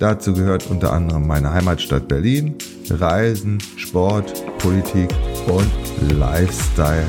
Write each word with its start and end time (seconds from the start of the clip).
Dazu 0.00 0.32
gehört 0.32 0.66
unter 0.70 0.94
anderem 0.94 1.26
meine 1.26 1.52
Heimatstadt 1.52 2.08
Berlin, 2.08 2.54
Reisen, 2.88 3.58
Sport, 3.76 4.32
Politik 4.56 5.10
und 5.46 5.70
Lifestyle. 6.18 7.04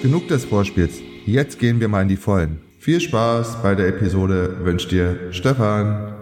Genug 0.00 0.28
des 0.28 0.44
Vorspiels. 0.44 1.00
Jetzt 1.26 1.58
gehen 1.58 1.80
wir 1.80 1.88
mal 1.88 2.02
in 2.02 2.08
die 2.08 2.16
Vollen. 2.16 2.60
Viel 2.78 3.00
Spaß 3.00 3.64
bei 3.64 3.74
der 3.74 3.88
Episode 3.88 4.64
wünscht 4.64 4.92
dir 4.92 5.32
Stefan. 5.32 6.19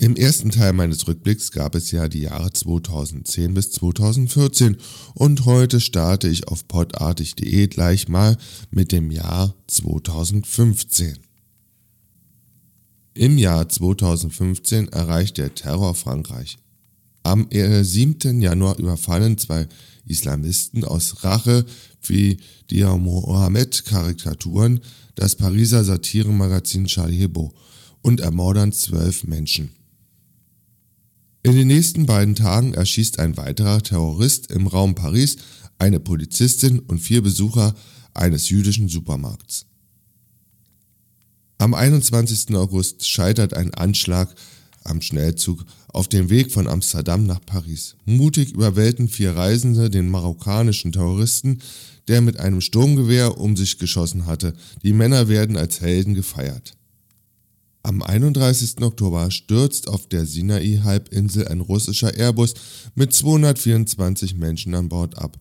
Im 0.00 0.16
ersten 0.16 0.50
Teil 0.50 0.72
meines 0.72 1.06
Rückblicks 1.06 1.52
gab 1.52 1.74
es 1.74 1.90
ja 1.90 2.08
die 2.08 2.22
Jahre 2.22 2.50
2010 2.50 3.52
bis 3.52 3.70
2014 3.72 4.78
und 5.12 5.44
heute 5.44 5.78
starte 5.78 6.26
ich 6.26 6.48
auf 6.48 6.66
podartig.de 6.66 7.66
gleich 7.66 8.08
mal 8.08 8.38
mit 8.70 8.92
dem 8.92 9.10
Jahr 9.10 9.54
2015. 9.66 11.18
Im 13.12 13.36
Jahr 13.36 13.68
2015 13.68 14.88
erreicht 14.88 15.36
der 15.36 15.54
Terror 15.54 15.94
Frankreich. 15.94 16.56
Am 17.22 17.46
7. 17.50 18.40
Januar 18.40 18.78
überfallen 18.78 19.36
zwei 19.36 19.68
Islamisten 20.06 20.82
aus 20.82 21.24
Rache 21.24 21.66
wie 22.04 22.38
die 22.70 22.84
Mohammed-Karikaturen 22.84 24.80
das 25.14 25.34
Pariser 25.36 25.84
Satiremagazin 25.84 26.86
Charlie 26.86 27.18
Hebdo 27.18 27.52
und 28.00 28.20
ermordern 28.20 28.72
zwölf 28.72 29.24
Menschen. 29.24 29.72
In 31.42 31.56
den 31.56 31.68
nächsten 31.68 32.04
beiden 32.04 32.34
Tagen 32.34 32.74
erschießt 32.74 33.18
ein 33.18 33.38
weiterer 33.38 33.82
Terrorist 33.82 34.50
im 34.50 34.66
Raum 34.66 34.94
Paris 34.94 35.38
eine 35.78 35.98
Polizistin 35.98 36.80
und 36.80 36.98
vier 36.98 37.22
Besucher 37.22 37.74
eines 38.12 38.50
jüdischen 38.50 38.90
Supermarkts. 38.90 39.64
Am 41.56 41.72
21. 41.72 42.54
August 42.54 43.08
scheitert 43.08 43.54
ein 43.54 43.72
Anschlag 43.72 44.34
am 44.84 45.00
Schnellzug 45.00 45.64
auf 45.88 46.08
dem 46.08 46.28
Weg 46.28 46.52
von 46.52 46.66
Amsterdam 46.66 47.24
nach 47.24 47.40
Paris. 47.44 47.96
Mutig 48.04 48.52
überwältigen 48.52 49.08
vier 49.08 49.34
Reisende 49.34 49.88
den 49.88 50.10
marokkanischen 50.10 50.92
Terroristen, 50.92 51.60
der 52.08 52.20
mit 52.20 52.38
einem 52.38 52.60
Sturmgewehr 52.60 53.38
um 53.38 53.56
sich 53.56 53.78
geschossen 53.78 54.26
hatte. 54.26 54.52
Die 54.82 54.92
Männer 54.92 55.28
werden 55.28 55.56
als 55.56 55.80
Helden 55.80 56.14
gefeiert. 56.14 56.74
Am 57.82 58.02
31. 58.02 58.82
Oktober 58.82 59.30
stürzt 59.30 59.88
auf 59.88 60.06
der 60.06 60.26
Sinai-Halbinsel 60.26 61.48
ein 61.48 61.60
russischer 61.60 62.14
Airbus 62.14 62.54
mit 62.94 63.14
224 63.14 64.34
Menschen 64.34 64.74
an 64.74 64.90
Bord 64.90 65.16
ab. 65.16 65.38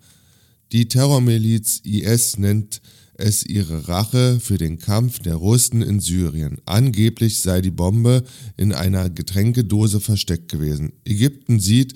Die 0.72 0.88
Terrormiliz 0.88 1.82
IS 1.84 2.38
nennt 2.38 2.82
es 3.16 3.46
ihre 3.46 3.90
Rache 3.90 4.40
für 4.40 4.58
den 4.58 4.80
Kampf 4.80 5.20
der 5.20 5.36
Russen 5.36 5.82
in 5.82 6.00
Syrien. 6.00 6.62
Angeblich 6.64 7.42
sei 7.42 7.60
die 7.60 7.72
Bombe 7.72 8.24
in 8.56 8.72
einer 8.72 9.10
Getränkedose 9.10 10.00
versteckt 10.00 10.50
gewesen. 10.50 10.94
Ägypten 11.04 11.60
sieht, 11.60 11.96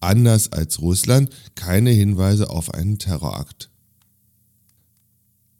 anders 0.00 0.50
als 0.50 0.80
Russland, 0.80 1.28
keine 1.54 1.90
Hinweise 1.90 2.48
auf 2.48 2.72
einen 2.72 2.98
Terrorakt. 2.98 3.70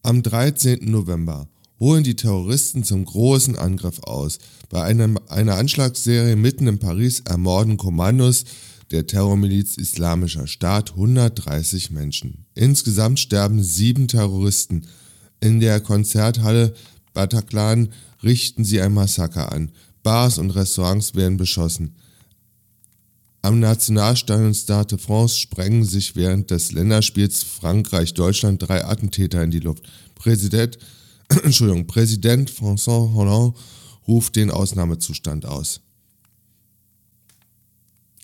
Am 0.02 0.22
13. 0.22 0.90
November 0.90 1.48
holen 1.80 2.04
die 2.04 2.16
Terroristen 2.16 2.84
zum 2.84 3.04
großen 3.04 3.56
Angriff 3.56 4.00
aus. 4.02 4.38
Bei 4.68 4.82
einem, 4.82 5.18
einer 5.28 5.56
Anschlagsserie 5.56 6.36
mitten 6.36 6.66
in 6.66 6.78
Paris 6.78 7.20
ermorden 7.20 7.76
Kommandos 7.76 8.44
der 8.90 9.06
Terrormiliz 9.06 9.76
Islamischer 9.76 10.46
Staat 10.46 10.92
130 10.92 11.90
Menschen. 11.90 12.46
Insgesamt 12.54 13.18
sterben 13.18 13.62
sieben 13.62 14.08
Terroristen. 14.08 14.86
In 15.40 15.60
der 15.60 15.80
Konzerthalle 15.80 16.74
Bataclan 17.12 17.88
richten 18.22 18.64
sie 18.64 18.80
ein 18.80 18.92
Massaker 18.92 19.52
an. 19.52 19.72
Bars 20.02 20.38
und 20.38 20.50
Restaurants 20.50 21.14
werden 21.14 21.36
beschossen. 21.36 21.96
Am 23.42 23.60
Nationalstadion 23.60 24.54
Stade 24.54 24.96
de 24.96 24.98
France 24.98 25.38
sprengen 25.38 25.84
sich 25.84 26.16
während 26.16 26.50
des 26.50 26.72
Länderspiels 26.72 27.42
Frankreich-Deutschland 27.42 28.66
drei 28.66 28.84
Attentäter 28.84 29.42
in 29.42 29.50
die 29.50 29.60
Luft. 29.60 29.84
Präsident, 30.14 30.78
Entschuldigung, 31.42 31.86
Präsident 31.86 32.50
François 32.50 33.12
Hollande 33.14 33.58
ruft 34.06 34.36
den 34.36 34.50
Ausnahmezustand 34.50 35.46
aus. 35.46 35.80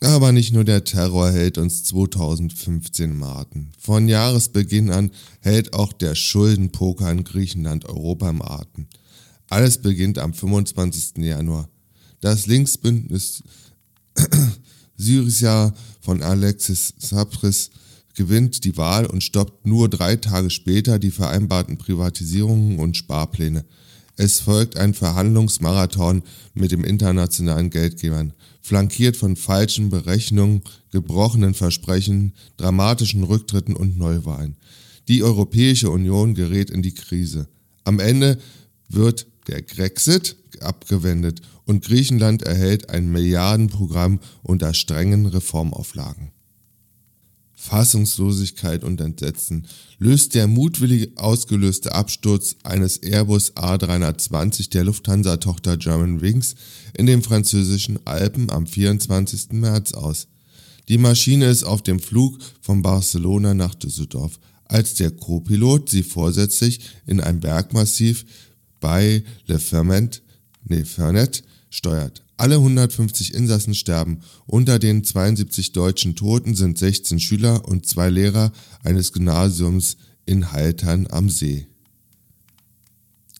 Aber 0.03 0.33
nicht 0.33 0.53
nur 0.53 0.65
der 0.65 0.85
Terror 0.85 1.31
hält 1.31 1.59
uns 1.59 1.85
2015 1.85 3.17
Marten. 3.17 3.71
Von 3.79 4.09
Jahresbeginn 4.09 4.91
an 4.91 5.11
hält 5.41 5.75
auch 5.75 5.93
der 5.93 6.15
Schuldenpoker 6.15 7.11
in 7.11 7.25
Griechenland 7.25 7.85
Europa 7.85 8.31
im 8.31 8.41
Atem. 8.41 8.87
Alles 9.49 9.79
beginnt 9.79 10.19
am 10.19 10.33
25. 10.33 11.19
Januar. 11.19 11.69
Das 12.21 12.47
Linksbündnis 12.47 13.43
Syriza 14.97 15.75
von 16.01 16.23
Alexis 16.23 16.95
Tsipras 16.99 17.71
gewinnt 18.15 18.65
die 18.65 18.77
Wahl 18.77 19.07
und 19.07 19.23
stoppt 19.23 19.67
nur 19.67 19.89
drei 19.89 20.17
Tage 20.17 20.51
später 20.51 20.99
die 20.99 21.11
vereinbarten 21.11 21.79
Privatisierungen 21.79 22.79
und 22.79 22.97
Sparpläne. 22.97 23.65
Es 24.17 24.41
folgt 24.41 24.77
ein 24.77 24.93
Verhandlungsmarathon 24.93 26.23
mit 26.53 26.73
dem 26.73 26.85
internationalen 26.85 27.71
Geldgebern, 27.71 28.35
flankiert 28.61 29.17
von 29.17 29.37
falschen 29.37 29.89
Berechnungen, 29.89 30.63
gebrochenen 30.91 31.55
Versprechen, 31.55 32.35
dramatischen 32.59 33.25
Rücktritten 33.25 33.75
und 33.75 33.97
Neuwahlen. 33.97 34.57
Die 35.09 35.23
Europäische 35.23 35.91
Union 35.91 36.35
gerät 36.35 36.71
in 36.71 36.83
die 36.83 36.95
Krise. 36.95 37.49
Am 37.85 37.99
Ende 37.99 38.39
wird 38.89 39.27
der 39.49 39.63
Grexit 39.63 40.37
abgewendet 40.61 41.41
und 41.65 41.85
Griechenland 41.85 42.43
erhält 42.43 42.91
ein 42.91 43.11
Milliardenprogramm 43.11 44.21
unter 44.43 44.75
strengen 44.75 45.27
Reformauflagen. 45.27 46.33
Fassungslosigkeit 47.61 48.85
und 48.85 49.03
Entsetzen 49.03 49.67
löst 49.99 50.35
der 50.35 50.47
mutwillig 50.47 51.19
ausgelöste 51.19 51.93
Absturz 51.95 52.57
eines 52.63 53.03
Airbus 53.03 53.55
A320 53.55 54.71
der 54.71 54.85
Lufthansa-Tochter 54.85 55.77
German 55.77 56.23
Wings 56.23 56.55
in 56.95 57.05
den 57.05 57.23
französischen 57.23 57.99
Alpen 58.07 58.49
am 58.49 58.67
24. 58.67 59.53
März 59.53 59.93
aus. 59.93 60.29
Die 60.89 60.97
Maschine 60.97 61.51
ist 61.51 61.65
auf 61.65 61.83
dem 61.83 62.01
Flug 62.01 62.39
von 62.63 62.81
Barcelona 62.81 63.53
nach 63.53 63.75
Düsseldorf, 63.75 64.41
als 64.65 64.95
der 64.95 65.11
Co-Pilot 65.11 65.91
sie 65.91 66.03
vorsätzlich 66.03 66.81
in 67.07 67.21
ein 67.21 67.41
Bergmassiv 67.41 68.25
bei 68.81 69.23
Le 69.47 69.59
Ferment, 69.59 70.23
nee, 70.65 70.87
Fernet 70.87 71.45
steuert. 71.69 72.25
Alle 72.41 72.55
150 72.55 73.35
Insassen 73.35 73.75
sterben. 73.75 74.21
Unter 74.47 74.79
den 74.79 75.05
72 75.05 75.73
deutschen 75.73 76.17
Toten 76.17 76.55
sind 76.55 76.79
16 76.79 77.21
Schüler 77.21 77.69
und 77.69 77.87
zwei 77.87 78.09
Lehrer 78.09 78.51
eines 78.83 79.13
Gymnasiums 79.13 79.99
in 80.25 80.51
Haltern 80.51 81.07
am 81.11 81.29
See. 81.29 81.67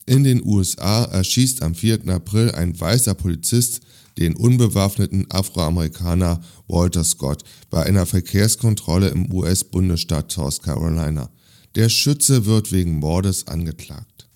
In 0.05 0.23
den 0.23 0.45
USA 0.45 1.05
erschießt 1.05 1.63
am 1.63 1.73
4. 1.73 2.09
April 2.09 2.51
ein 2.51 2.79
weißer 2.79 3.15
Polizist 3.15 3.81
den 4.19 4.35
unbewaffneten 4.35 5.25
Afroamerikaner 5.31 6.39
Walter 6.67 7.03
Scott 7.03 7.43
bei 7.71 7.81
einer 7.83 8.05
Verkehrskontrolle 8.05 9.07
im 9.07 9.33
US-Bundesstaat 9.33 10.31
South 10.31 10.61
Carolina. 10.61 11.31
Der 11.73 11.89
Schütze 11.89 12.45
wird 12.45 12.71
wegen 12.71 12.99
Mordes 12.99 13.47
angeklagt. 13.47 14.29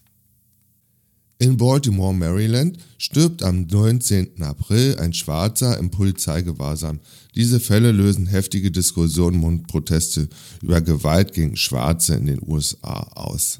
In 1.37 1.57
Baltimore, 1.57 2.13
Maryland, 2.13 2.77
stirbt 2.97 3.43
am 3.43 3.67
19. 3.67 4.41
April 4.41 4.97
ein 4.99 5.13
Schwarzer 5.13 5.77
im 5.77 5.91
Polizeigewahrsam. 5.91 7.01
Diese 7.35 7.59
Fälle 7.59 7.91
lösen 7.91 8.25
heftige 8.25 8.71
Diskussionen 8.71 9.43
und 9.43 9.67
Proteste 9.67 10.29
über 10.61 10.79
Gewalt 10.79 11.33
gegen 11.33 11.57
Schwarze 11.57 12.15
in 12.15 12.27
den 12.27 12.41
USA 12.41 13.01
aus. 13.15 13.59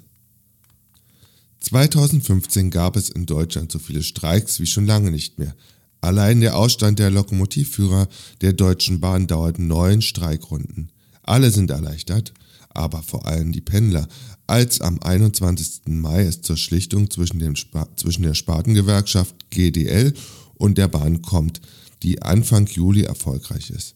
2015 1.59 2.71
gab 2.71 2.95
es 2.95 3.09
in 3.09 3.25
Deutschland 3.25 3.71
so 3.71 3.79
viele 3.79 4.03
Streiks 4.03 4.59
wie 4.61 4.67
schon 4.67 4.85
lange 4.85 5.11
nicht 5.11 5.39
mehr. 5.39 5.53
Allein 5.99 6.39
der 6.39 6.55
Ausstand 6.55 6.99
der 6.99 7.09
Lokomotivführer 7.09 8.07
der 8.41 8.53
Deutschen 8.53 9.01
Bahn 9.01 9.27
dauert 9.27 9.59
neun 9.59 10.01
Streikrunden. 10.01 10.91
Alle 11.23 11.51
sind 11.51 11.71
erleichtert, 11.71 12.33
aber 12.69 13.01
vor 13.01 13.25
allem 13.25 13.51
die 13.51 13.61
Pendler, 13.61 14.07
als 14.47 14.81
am 14.81 14.99
21. 15.01 15.81
Mai 15.87 16.23
es 16.23 16.41
zur 16.41 16.57
Schlichtung 16.57 17.09
zwischen, 17.09 17.39
dem 17.39 17.55
zwischen 17.95 18.23
der 18.23 18.33
Spartengewerkschaft 18.33 19.49
GDL 19.49 20.13
und 20.55 20.77
der 20.77 20.87
Bahn 20.87 21.21
kommt, 21.21 21.61
die 22.03 22.21
Anfang 22.21 22.67
Juli 22.67 23.03
erfolgreich 23.03 23.69
ist. 23.69 23.95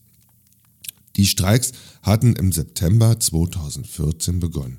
Die 1.15 1.25
Streiks 1.25 1.73
hatten 2.01 2.33
im 2.35 2.51
September 2.51 3.19
2014 3.19 4.39
begonnen. 4.39 4.77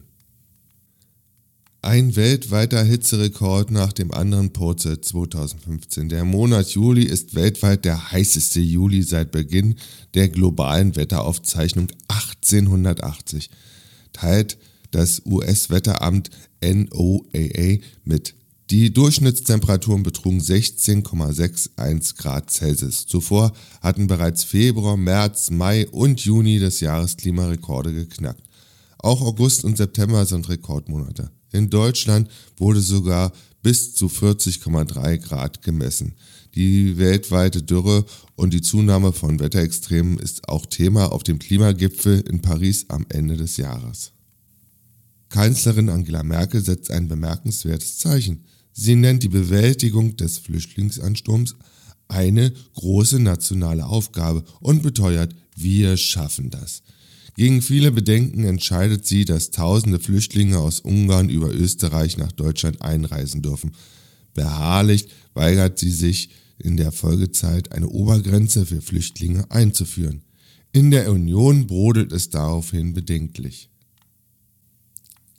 Ein 1.82 2.14
weltweiter 2.14 2.82
Hitzerekord 2.82 3.70
nach 3.70 3.94
dem 3.94 4.12
anderen 4.12 4.52
purzelt 4.52 5.02
2015. 5.02 6.10
Der 6.10 6.26
Monat 6.26 6.70
Juli 6.70 7.04
ist 7.04 7.34
weltweit 7.34 7.86
der 7.86 8.12
heißeste 8.12 8.60
Juli 8.60 9.02
seit 9.02 9.32
Beginn 9.32 9.76
der 10.12 10.28
globalen 10.28 10.94
Wetteraufzeichnung 10.96 11.88
1880, 12.08 13.48
teilt 14.12 14.58
das 14.90 15.22
US-Wetteramt 15.24 16.30
NOAA 16.62 17.78
mit. 18.04 18.34
Die 18.70 18.92
Durchschnittstemperaturen 18.92 20.04
betrugen 20.04 20.40
16,61 20.40 22.16
Grad 22.16 22.50
Celsius. 22.52 23.04
Zuvor 23.06 23.52
hatten 23.80 24.06
bereits 24.06 24.44
Februar, 24.44 24.96
März, 24.96 25.50
Mai 25.50 25.88
und 25.88 26.20
Juni 26.20 26.60
des 26.60 26.78
Jahres 26.78 27.16
Klimarekorde 27.16 27.92
geknackt. 27.92 28.44
Auch 28.98 29.22
August 29.22 29.64
und 29.64 29.76
September 29.76 30.24
sind 30.24 30.48
Rekordmonate. 30.48 31.30
In 31.52 31.68
Deutschland 31.68 32.30
wurde 32.58 32.80
sogar 32.80 33.32
bis 33.62 33.94
zu 33.94 34.06
40,3 34.06 35.18
Grad 35.18 35.62
gemessen. 35.62 36.14
Die 36.54 36.96
weltweite 36.96 37.62
Dürre 37.62 38.04
und 38.36 38.54
die 38.54 38.62
Zunahme 38.62 39.12
von 39.12 39.40
Wetterextremen 39.40 40.18
ist 40.18 40.48
auch 40.48 40.66
Thema 40.66 41.12
auf 41.12 41.22
dem 41.22 41.38
Klimagipfel 41.38 42.20
in 42.20 42.40
Paris 42.40 42.86
am 42.88 43.06
Ende 43.08 43.36
des 43.36 43.56
Jahres. 43.56 44.12
Kanzlerin 45.30 45.88
Angela 45.88 46.22
Merkel 46.22 46.62
setzt 46.62 46.90
ein 46.90 47.08
bemerkenswertes 47.08 47.98
Zeichen. 47.98 48.44
Sie 48.72 48.96
nennt 48.96 49.22
die 49.22 49.28
Bewältigung 49.28 50.16
des 50.16 50.38
Flüchtlingsansturms 50.38 51.56
eine 52.08 52.52
große 52.74 53.20
nationale 53.20 53.86
Aufgabe 53.86 54.44
und 54.60 54.82
beteuert, 54.82 55.34
wir 55.56 55.96
schaffen 55.96 56.50
das. 56.50 56.82
Gegen 57.36 57.62
viele 57.62 57.92
Bedenken 57.92 58.44
entscheidet 58.44 59.06
sie, 59.06 59.24
dass 59.24 59.52
tausende 59.52 60.00
Flüchtlinge 60.00 60.58
aus 60.58 60.80
Ungarn 60.80 61.28
über 61.28 61.54
Österreich 61.54 62.18
nach 62.18 62.32
Deutschland 62.32 62.82
einreisen 62.82 63.40
dürfen. 63.40 63.72
Beharrlich 64.34 65.06
weigert 65.34 65.78
sie 65.78 65.92
sich 65.92 66.30
in 66.58 66.76
der 66.76 66.92
Folgezeit 66.92 67.72
eine 67.72 67.88
Obergrenze 67.88 68.66
für 68.66 68.82
Flüchtlinge 68.82 69.50
einzuführen. 69.50 70.22
In 70.72 70.90
der 70.90 71.10
Union 71.10 71.66
brodelt 71.66 72.12
es 72.12 72.30
daraufhin 72.30 72.92
bedenklich. 72.92 73.69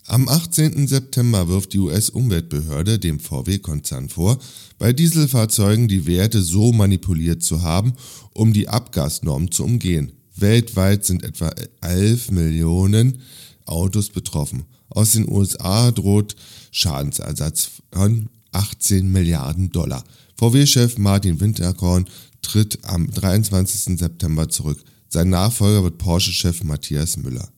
Am 0.08 0.28
18. 0.28 0.88
September 0.88 1.48
wirft 1.48 1.74
die 1.74 1.80
US-Umweltbehörde 1.80 2.98
dem 2.98 3.20
VW-Konzern 3.20 4.10
vor, 4.10 4.40
bei 4.78 4.94
Dieselfahrzeugen 4.94 5.88
die 5.88 6.08
Werte 6.08 6.42
so 6.42 6.74
manipuliert 6.74 7.44
zu 7.44 7.62
haben, 7.62 7.94
um 8.34 8.52
die 8.52 8.68
Abgasnorm 8.68 9.52
zu 9.52 9.64
umgehen. 9.64 10.12
Weltweit 10.36 11.06
sind 11.06 11.24
etwa 11.24 11.54
11 11.82 12.32
Millionen 12.32 13.20
Autos 13.66 14.10
betroffen. 14.10 14.66
Aus 14.90 15.12
den 15.12 15.30
USA 15.30 15.92
droht 15.92 16.36
Schadensersatz 16.72 17.70
von 17.94 18.28
18 18.52 19.10
Milliarden 19.10 19.70
Dollar. 19.70 20.04
VW-Chef 20.36 20.98
Martin 20.98 21.40
Winterkorn 21.40 22.06
tritt 22.42 22.80
am 22.84 23.10
23. 23.10 24.00
September 24.00 24.50
zurück. 24.50 24.84
Sein 25.10 25.30
Nachfolger 25.30 25.84
wird 25.84 26.00
Porsche-Chef 26.00 26.64
Matthias 26.64 27.18
Müller. 27.18 27.50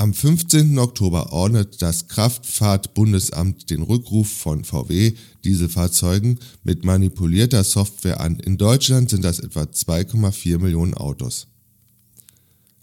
Am 0.00 0.14
15. 0.14 0.78
Oktober 0.78 1.30
ordnet 1.30 1.82
das 1.82 2.08
Kraftfahrtbundesamt 2.08 3.68
den 3.68 3.82
Rückruf 3.82 4.30
von 4.30 4.64
VW-Dieselfahrzeugen 4.64 6.38
mit 6.64 6.86
manipulierter 6.86 7.62
Software 7.64 8.18
an. 8.18 8.36
In 8.36 8.56
Deutschland 8.56 9.10
sind 9.10 9.22
das 9.26 9.40
etwa 9.40 9.64
2,4 9.64 10.58
Millionen 10.58 10.94
Autos. 10.94 11.48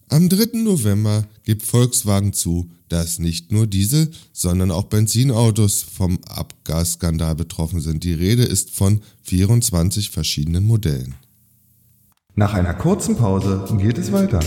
Am 0.10 0.30
3. 0.30 0.60
November 0.60 1.25
gibt 1.44 1.64
Volkswagen 1.64 2.34
zu, 2.34 2.69
dass 2.88 3.18
nicht 3.18 3.52
nur 3.52 3.66
Diesel, 3.66 4.12
sondern 4.31 4.69
auch 4.69 4.84
Benzinautos 4.84 5.81
vom 5.81 6.19
Abgasskandal 6.28 7.34
betroffen 7.34 7.81
sind. 7.81 8.04
Die 8.04 8.14
Rede 8.14 8.44
ist 8.44 8.69
von 8.69 9.02
24 9.24 10.12
verschiedenen 10.12 10.66
Modellen. 10.66 11.16
Nach 12.36 12.54
einer 12.54 12.75
kurzen 12.75 13.16
Pause 13.16 13.66
geht 13.80 13.98
es 13.98 14.12
weiter. 14.12 14.40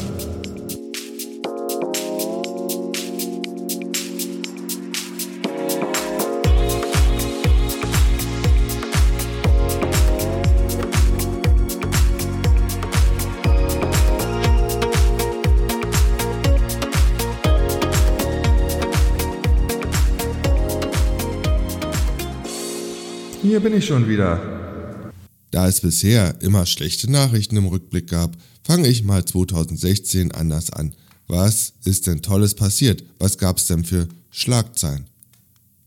Hier 23.61 23.69
bin 23.69 23.79
ich 23.79 23.85
schon 23.85 24.09
wieder. 24.09 25.12
Da 25.51 25.69
es 25.69 25.83
bisher 25.83 26.41
immer 26.41 26.65
schlechte 26.65 27.11
Nachrichten 27.11 27.59
im 27.59 27.67
Rückblick 27.67 28.09
gab, 28.09 28.35
fange 28.62 28.89
ich 28.89 29.03
mal 29.03 29.23
2016 29.23 30.33
anders 30.33 30.71
an. 30.71 30.95
Was 31.27 31.75
ist 31.85 32.07
denn 32.07 32.23
Tolles 32.23 32.55
passiert? 32.55 33.05
Was 33.19 33.37
gab 33.37 33.59
es 33.59 33.67
denn 33.67 33.85
für 33.85 34.09
Schlagzeilen? 34.31 35.11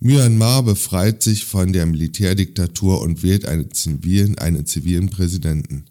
Myanmar 0.00 0.64
befreit 0.64 1.22
sich 1.22 1.46
von 1.46 1.72
der 1.72 1.86
Militärdiktatur 1.86 3.00
und 3.00 3.22
wählt 3.22 3.46
einen 3.46 3.72
zivilen, 3.72 4.36
einen 4.36 4.66
zivilen 4.66 5.08
Präsidenten. 5.08 5.86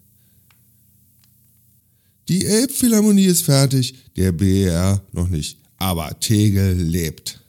Die 2.28 2.44
Elbphilharmonie 2.44 3.26
ist 3.26 3.42
fertig, 3.42 3.96
der 4.14 4.30
BER 4.30 5.02
noch 5.10 5.28
nicht, 5.28 5.58
aber 5.78 6.20
Tegel 6.20 6.80
lebt. 6.80 7.40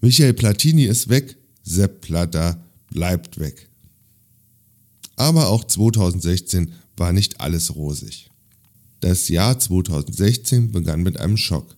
Michael 0.00 0.34
Platini 0.34 0.84
ist 0.84 1.08
weg, 1.08 1.36
Sepp 1.64 2.02
Platter 2.02 2.64
bleibt 2.90 3.40
weg. 3.40 3.68
Aber 5.22 5.50
auch 5.50 5.62
2016 5.62 6.72
war 6.96 7.12
nicht 7.12 7.40
alles 7.40 7.76
rosig. 7.76 8.28
Das 8.98 9.28
Jahr 9.28 9.56
2016 9.56 10.72
begann 10.72 11.04
mit 11.04 11.20
einem 11.20 11.36
Schock. 11.36 11.76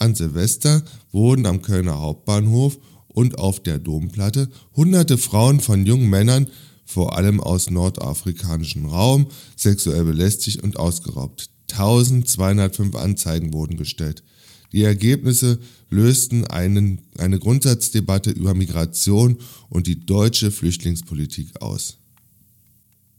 An 0.00 0.16
Silvester 0.16 0.82
wurden 1.12 1.46
am 1.46 1.62
Kölner 1.62 2.00
Hauptbahnhof 2.00 2.80
und 3.06 3.38
auf 3.38 3.60
der 3.60 3.78
Domplatte 3.78 4.48
hunderte 4.74 5.18
Frauen 5.18 5.60
von 5.60 5.86
jungen 5.86 6.10
Männern, 6.10 6.48
vor 6.84 7.16
allem 7.16 7.40
aus 7.40 7.70
nordafrikanischem 7.70 8.86
Raum, 8.86 9.28
sexuell 9.54 10.02
belästigt 10.02 10.60
und 10.64 10.76
ausgeraubt. 10.76 11.48
1205 11.70 12.96
Anzeigen 12.96 13.52
wurden 13.52 13.76
gestellt. 13.76 14.24
Die 14.72 14.82
Ergebnisse 14.82 15.60
lösten 15.90 16.44
einen, 16.48 17.02
eine 17.18 17.38
Grundsatzdebatte 17.38 18.32
über 18.32 18.54
Migration 18.54 19.38
und 19.68 19.86
die 19.86 20.04
deutsche 20.04 20.50
Flüchtlingspolitik 20.50 21.62
aus. 21.62 21.99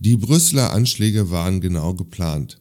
Die 0.03 0.17
Brüsseler 0.17 0.73
Anschläge 0.73 1.29
waren 1.29 1.61
genau 1.61 1.93
geplant. 1.93 2.59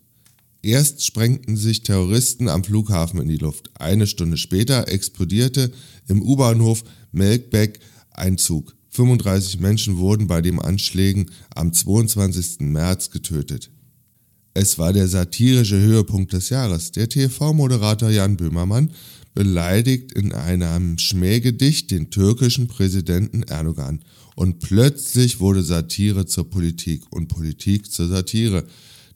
Erst 0.61 1.07
sprengten 1.07 1.57
sich 1.57 1.83
Terroristen 1.83 2.51
am 2.51 2.63
Flughafen 2.63 3.19
in 3.19 3.29
die 3.29 3.39
Luft. 3.39 3.71
Eine 3.81 4.07
Stunde 4.07 4.37
später 4.37 4.89
explodierte 4.89 5.73
im 6.07 6.21
U-Bahnhof 6.21 6.85
Melkbeck 7.13 7.81
ein 8.11 8.37
Zug. 8.37 8.77
35 8.91 9.59
Menschen 9.59 9.97
wurden 9.97 10.27
bei 10.27 10.43
den 10.43 10.59
Anschlägen 10.59 11.31
am 11.55 11.73
22. 11.73 12.61
März 12.61 13.09
getötet. 13.09 13.71
Es 14.53 14.79
war 14.79 14.93
der 14.93 15.09
satirische 15.09 15.81
Höhepunkt 15.81 16.35
des 16.35 16.51
Jahres. 16.51 16.93
Der 16.93 17.09
TV-Moderator 17.09 18.11
Jan 18.11 18.37
Böhmermann 18.37 18.91
beleidigt 19.35 20.13
in 20.13 20.33
einem 20.33 20.99
Schmähgedicht 20.99 21.91
den 21.91 22.11
türkischen 22.11 22.69
Präsidenten 22.69 23.43
Erdogan. 23.45 24.01
Und 24.35 24.59
plötzlich 24.61 25.41
wurde 25.41 25.63
Satire 25.63 26.27
zur 26.27 26.49
Politik 26.49 27.05
und 27.11 27.29
Politik 27.29 27.91
zur 27.91 28.09
Satire. 28.09 28.67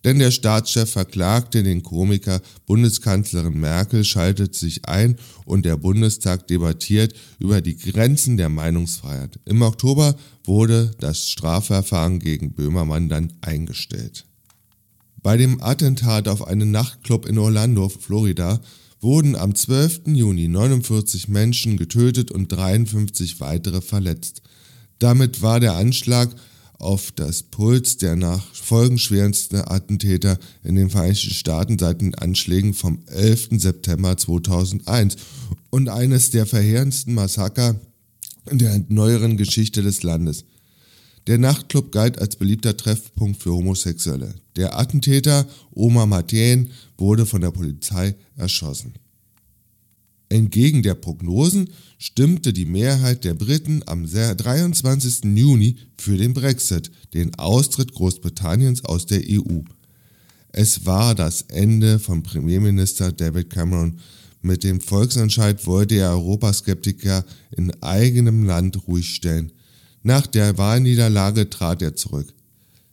Denn 0.05 0.19
der 0.19 0.31
Staatschef 0.31 0.91
verklagte 0.91 1.63
den 1.63 1.83
Komiker, 1.83 2.43
Bundeskanzlerin 2.67 3.59
Merkel 3.59 4.05
schaltet 4.05 4.55
sich 4.55 4.87
ein 4.87 5.17
und 5.47 5.65
der 5.65 5.79
Bundestag 5.79 6.47
debattiert 6.47 7.15
über 7.39 7.63
die 7.63 7.77
Grenzen 7.77 8.37
der 8.37 8.51
Meinungsfreiheit. 8.51 9.41
Im 9.47 9.63
Oktober 9.63 10.15
wurde 10.45 10.91
das 11.01 11.31
Strafverfahren 11.31 12.19
gegen 12.19 12.53
Böhmermann 12.53 13.09
dann 13.09 13.33
eingestellt. 13.41 14.27
Bei 15.23 15.39
dem 15.39 15.63
Attentat 15.63 16.29
auf 16.29 16.47
einen 16.47 16.71
Nachtclub 16.71 17.25
in 17.25 17.39
Orlando, 17.39 17.89
Florida, 17.89 18.61
wurden 19.05 19.37
am 19.37 19.55
12. 19.55 20.03
Juni 20.07 20.49
49 20.49 21.29
Menschen 21.29 21.77
getötet 21.77 22.33
und 22.33 22.49
53 22.49 23.39
weitere 23.39 23.81
verletzt. 23.81 24.43
Damit 24.99 25.43
war 25.43 25.61
der 25.61 25.75
Anschlag 25.75 26.35
auf 26.79 27.13
das 27.13 27.43
Puls 27.43 27.99
der 27.99 28.17
nach 28.17 28.43
folgenschwersten 28.55 29.61
Attentäter 29.61 30.39
in 30.65 30.75
den 30.75 30.91
Vereinigten 30.91 31.35
Staaten 31.35 31.79
seit 31.79 32.01
den 32.01 32.15
Anschlägen 32.15 32.75
vom 32.75 32.99
11. 33.07 33.51
September 33.59 34.17
2001 34.17 35.17
und 35.71 35.89
eines 35.89 36.31
der 36.31 36.47
verheerendsten 36.47 37.15
Massaker 37.15 37.79
in 38.51 38.59
der 38.59 38.85
neueren 38.89 39.37
Geschichte 39.37 39.83
des 39.83 40.03
Landes. 40.03 40.45
Der 41.27 41.39
Nachtclub 41.39 41.91
galt 41.91 42.19
als 42.19 42.37
beliebter 42.37 42.77
Treffpunkt 42.77 43.43
für 43.43 43.53
Homosexuelle. 43.53 44.35
Der 44.57 44.79
Attentäter 44.79 45.47
Omar 45.73 46.07
Mateen 46.07 46.71
wurde 46.99 47.25
von 47.25 47.41
der 47.41 47.51
Polizei 47.51 48.15
erschossen. 48.37 48.95
Entgegen 50.29 50.83
der 50.83 50.95
Prognosen 50.95 51.71
stimmte 51.99 52.53
die 52.53 52.65
Mehrheit 52.65 53.25
der 53.25 53.35
Briten 53.35 53.83
am 53.87 54.07
23. 54.07 55.25
Juni 55.37 55.77
für 55.97 56.17
den 56.17 56.35
Brexit, 56.35 56.91
den 57.15 57.35
Austritt 57.37 57.95
Großbritanniens 57.95 58.85
aus 58.85 59.07
der 59.07 59.23
EU. 59.27 59.61
Es 60.49 60.87
war 60.87 61.15
das 61.15 61.43
Ende 61.43 61.99
von 61.99 62.23
Premierminister 62.23 63.13
David 63.13 63.51
Cameron. 63.51 63.99
Mit 64.43 64.63
dem 64.63 64.81
Volksentscheid 64.81 65.67
wollte 65.67 65.97
er 65.97 66.11
Europaskeptiker 66.11 67.25
in 67.57 67.71
eigenem 67.83 68.45
Land 68.45 68.87
ruhig 68.87 69.15
stellen. 69.15 69.53
Nach 70.07 70.27
der 70.27 70.59
Wahlniederlage 70.59 71.49
trat 71.49 71.81
er 71.81 71.97
zurück. 71.97 72.29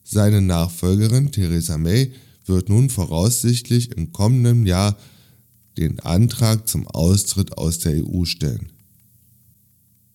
Seine 0.02 0.42
Nachfolgerin 0.42 1.34
Theresa 1.34 1.78
May 1.78 2.14
wird 2.46 2.70
nun 2.70 2.90
voraussichtlich 2.90 3.92
im 3.98 4.14
kommenden 4.14 4.66
Jahr 4.66 4.98
den 5.78 6.00
Antrag 6.00 6.70
zum 6.70 6.88
Austritt 6.88 7.58
aus 7.58 7.80
der 7.80 8.02
EU 8.06 8.24
stellen. 8.24 8.72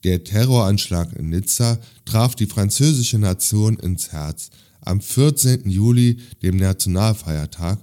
Der 0.05 0.25
Terroranschlag 0.25 1.12
in 1.12 1.29
Nizza 1.29 1.79
traf 2.07 2.35
die 2.35 2.47
französische 2.47 3.19
Nation 3.19 3.76
ins 3.76 4.12
Herz. 4.12 4.49
Am 4.81 5.03
14. 5.03 5.69
Juli, 5.69 6.21
dem 6.43 6.57
Nationalfeiertag, 6.57 7.79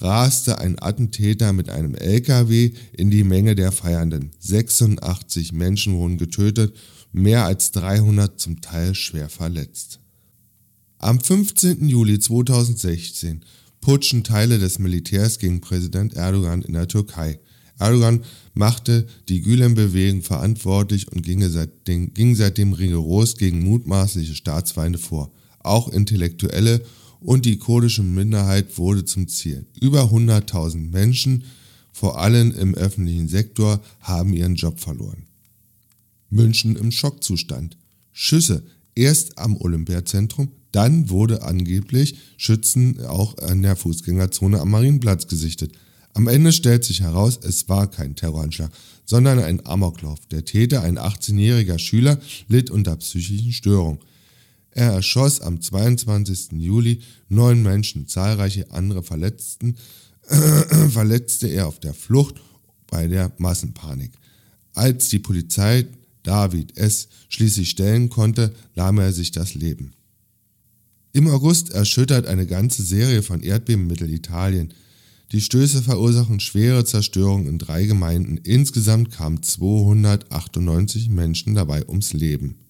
raste 0.00 0.58
ein 0.58 0.76
Attentäter 0.82 1.52
mit 1.52 1.68
einem 1.68 1.94
LKW 1.94 2.72
in 2.94 3.10
die 3.10 3.24
Menge 3.24 3.54
der 3.54 3.70
Feiernden. 3.70 4.32
86 4.40 5.52
Menschen 5.52 5.94
wurden 5.94 6.18
getötet 6.18 6.74
mehr 7.12 7.44
als 7.44 7.72
300 7.72 8.38
zum 8.40 8.60
Teil 8.60 8.94
schwer 8.94 9.28
verletzt. 9.28 10.00
Am 10.98 11.18
15. 11.18 11.88
Juli 11.88 12.18
2016 12.18 13.44
putschen 13.80 14.24
Teile 14.24 14.58
des 14.58 14.78
Militärs 14.78 15.38
gegen 15.38 15.60
Präsident 15.60 16.14
Erdogan 16.14 16.62
in 16.62 16.74
der 16.74 16.88
Türkei. 16.88 17.40
Erdogan 17.78 18.22
machte 18.52 19.06
die 19.28 19.40
Gülen-Bewegung 19.40 20.20
verantwortlich 20.22 21.10
und 21.10 21.22
ging 21.22 21.48
seitdem, 21.48 22.12
ging 22.12 22.34
seitdem 22.34 22.74
rigoros 22.74 23.36
gegen 23.36 23.64
mutmaßliche 23.64 24.34
Staatsfeinde 24.34 24.98
vor. 24.98 25.32
Auch 25.60 25.88
Intellektuelle 25.88 26.82
und 27.20 27.46
die 27.46 27.56
kurdische 27.56 28.02
Minderheit 28.02 28.76
wurde 28.76 29.04
zum 29.04 29.28
Ziel. 29.28 29.66
Über 29.80 30.04
100.000 30.04 30.90
Menschen, 30.90 31.44
vor 31.92 32.18
allem 32.18 32.52
im 32.52 32.74
öffentlichen 32.74 33.28
Sektor, 33.28 33.80
haben 34.00 34.34
ihren 34.34 34.56
Job 34.56 34.80
verloren. 34.80 35.29
München 36.30 36.76
im 36.76 36.90
Schockzustand. 36.90 37.76
Schüsse 38.12 38.62
erst 38.94 39.38
am 39.38 39.56
Olympiazentrum, 39.56 40.52
dann 40.72 41.10
wurde 41.10 41.42
angeblich 41.42 42.16
Schützen 42.36 43.04
auch 43.06 43.36
an 43.38 43.62
der 43.62 43.76
Fußgängerzone 43.76 44.60
am 44.60 44.70
Marienplatz 44.70 45.26
gesichtet. 45.26 45.72
Am 46.14 46.28
Ende 46.28 46.52
stellt 46.52 46.84
sich 46.84 47.02
heraus, 47.02 47.38
es 47.42 47.68
war 47.68 47.90
kein 47.90 48.16
Terroranschlag, 48.16 48.70
sondern 49.04 49.38
ein 49.38 49.64
Amoklauf. 49.66 50.18
Der 50.30 50.44
Täter, 50.44 50.82
ein 50.82 50.98
18-jähriger 50.98 51.78
Schüler, 51.78 52.20
litt 52.48 52.70
unter 52.70 52.96
psychischen 52.96 53.52
Störungen. 53.52 54.00
Er 54.72 54.92
erschoss 54.92 55.40
am 55.40 55.60
22. 55.60 56.52
Juli 56.52 57.00
neun 57.28 57.62
Menschen, 57.62 58.06
zahlreiche 58.06 58.70
andere 58.70 59.02
Verletzten, 59.02 59.76
äh, 60.28 60.36
verletzte 60.90 61.48
er 61.48 61.66
auf 61.66 61.80
der 61.80 61.94
Flucht 61.94 62.40
bei 62.86 63.08
der 63.08 63.32
Massenpanik. 63.38 64.12
Als 64.74 65.08
die 65.08 65.18
Polizei 65.18 65.86
David 66.30 66.76
S. 66.76 67.08
schließlich 67.28 67.70
stellen 67.70 68.08
konnte, 68.08 68.54
nahm 68.76 68.98
er 68.98 69.12
sich 69.12 69.32
das 69.32 69.54
Leben. 69.56 69.94
Im 71.12 71.26
August 71.26 71.70
erschüttert 71.70 72.28
eine 72.28 72.46
ganze 72.46 72.84
Serie 72.84 73.24
von 73.24 73.42
Erdbeben 73.42 73.88
Mittelitalien. 73.88 74.72
Die 75.32 75.40
Stöße 75.40 75.82
verursachen 75.82 76.38
schwere 76.38 76.84
Zerstörung 76.84 77.48
in 77.48 77.58
drei 77.58 77.84
Gemeinden. 77.84 78.36
Insgesamt 78.44 79.10
kamen 79.10 79.42
298 79.42 81.08
Menschen 81.08 81.56
dabei 81.56 81.88
ums 81.88 82.12
Leben. 82.12 82.60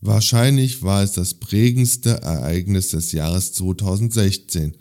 Wahrscheinlich 0.00 0.82
war 0.82 1.04
es 1.04 1.12
das 1.12 1.34
prägendste 1.34 2.20
Ereignis 2.22 2.88
des 2.88 3.12
Jahres 3.12 3.52
2016. 3.52 4.74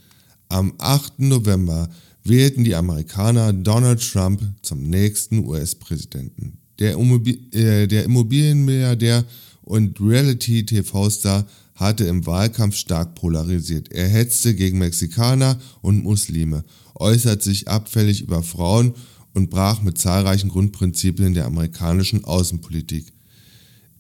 Am 0.50 0.74
8. 0.79 1.19
November 1.19 1.88
wählten 2.24 2.63
die 2.63 2.74
Amerikaner 2.74 3.53
Donald 3.53 4.01
Trump 4.01 4.41
zum 4.63 4.89
nächsten 4.89 5.45
US-Präsidenten. 5.45 6.62
Der, 6.80 6.98
äh, 6.98 7.88
der 7.88 8.03
Immobilienmilliardär 8.03 9.25
und 9.62 10.00
Reality-TV-Star 10.00 11.46
hatte 11.75 12.06
im 12.06 12.25
Wahlkampf 12.25 12.75
stark 12.75 13.15
polarisiert. 13.15 13.92
Er 13.92 14.08
hetzte 14.08 14.56
gegen 14.56 14.77
Mexikaner 14.77 15.60
und 15.82 16.03
Muslime, 16.03 16.63
äußert 16.96 17.42
sich 17.42 17.68
abfällig 17.68 18.22
über 18.22 18.44
Frauen 18.44 18.94
und 19.34 19.50
brach 19.50 19.82
mit 19.82 19.98
zahlreichen 19.98 20.50
Grundprinzipien 20.50 21.34
der 21.34 21.46
amerikanischen 21.46 22.24
Außenpolitik. 22.24 23.12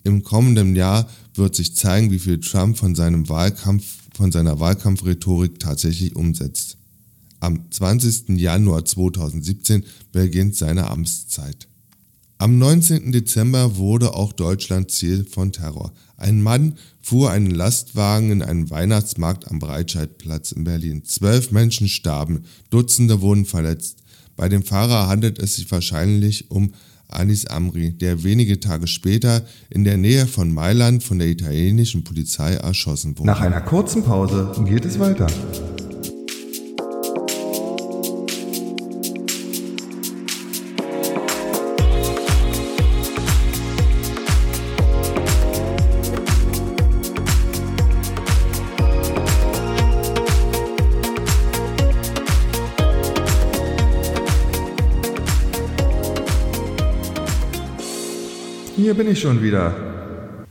Im 0.03 0.23
kommenden 0.23 0.75
Jahr 0.75 1.09
wird 1.33 1.55
sich 1.55 1.75
zeigen, 1.75 2.11
wie 2.11 2.19
viel 2.19 2.39
Trump 2.39 2.77
von 2.77 2.93
seinem 2.93 3.29
Wahlkampf, 3.29 3.85
von 4.13 4.31
seiner 4.31 4.59
Wahlkampfrhetorik 4.59 5.59
tatsächlich 5.59 6.15
umsetzt. 6.15 6.77
Am 7.39 7.71
20. 7.71 8.39
Januar 8.39 8.85
2017 8.85 9.83
beginnt 10.11 10.55
seine 10.55 10.89
Amtszeit. 10.89 11.67
Am 12.43 12.57
19. 12.57 13.13
Dezember 13.13 13.77
wurde 13.77 14.15
auch 14.15 14.33
Deutschland 14.33 14.91
Ziel 14.91 15.23
von 15.23 15.53
Terror. 15.53 15.93
Ein 16.17 16.41
Mann 16.41 16.73
fuhr 16.99 17.31
einen 17.31 17.49
Lastwagen 17.49 18.31
in 18.31 18.41
einen 18.41 18.69
Weihnachtsmarkt 18.69 19.49
am 19.49 19.59
Breitscheidplatz 19.59 20.51
in 20.51 20.65
Berlin. 20.65 21.05
Zwölf 21.05 21.51
Menschen 21.51 21.87
starben, 21.87 22.43
Dutzende 22.69 23.21
wurden 23.21 23.45
verletzt. 23.45 23.99
Bei 24.35 24.49
dem 24.49 24.61
Fahrer 24.61 25.07
handelt 25.07 25.39
es 25.39 25.55
sich 25.55 25.71
wahrscheinlich 25.71 26.51
um 26.51 26.73
Anis 27.07 27.45
Amri, 27.45 27.93
der 27.93 28.25
wenige 28.25 28.59
Tage 28.59 28.87
später 28.87 29.45
in 29.69 29.85
der 29.85 29.95
Nähe 29.95 30.27
von 30.27 30.51
Mailand 30.51 31.01
von 31.01 31.19
der 31.19 31.29
italienischen 31.29 32.03
Polizei 32.03 32.55
erschossen 32.55 33.17
wurde. 33.17 33.27
Nach 33.27 33.39
einer 33.39 33.61
kurzen 33.61 34.03
Pause 34.03 34.51
geht 34.67 34.83
es 34.83 34.99
weiter. 34.99 35.27
Bin 59.03 59.11
ich 59.11 59.19
schon 59.19 59.43
wieder. 59.43 60.45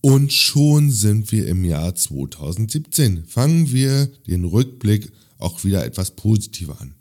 Und 0.00 0.32
schon 0.32 0.90
sind 0.90 1.30
wir 1.30 1.46
im 1.46 1.62
Jahr 1.62 1.94
2017. 1.94 3.26
Fangen 3.26 3.70
wir 3.70 4.06
den 4.26 4.46
Rückblick 4.46 5.12
auch 5.36 5.62
wieder 5.62 5.84
etwas 5.84 6.12
positiver 6.12 6.80
an. 6.80 6.94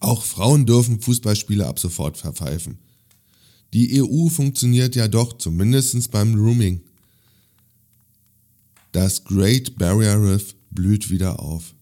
Auch 0.00 0.24
Frauen 0.24 0.64
dürfen 0.64 1.00
Fußballspiele 1.00 1.66
ab 1.66 1.78
sofort 1.78 2.16
verpfeifen. 2.16 2.78
Die 3.74 4.02
EU 4.02 4.30
funktioniert 4.30 4.96
ja 4.96 5.06
doch, 5.06 5.36
zumindest 5.36 6.10
beim 6.10 6.34
Rooming. 6.34 6.80
Das 8.92 9.24
Great 9.24 9.76
Barrier 9.76 10.18
Reef 10.18 10.54
blüht 10.70 11.10
wieder 11.10 11.40
auf. 11.40 11.74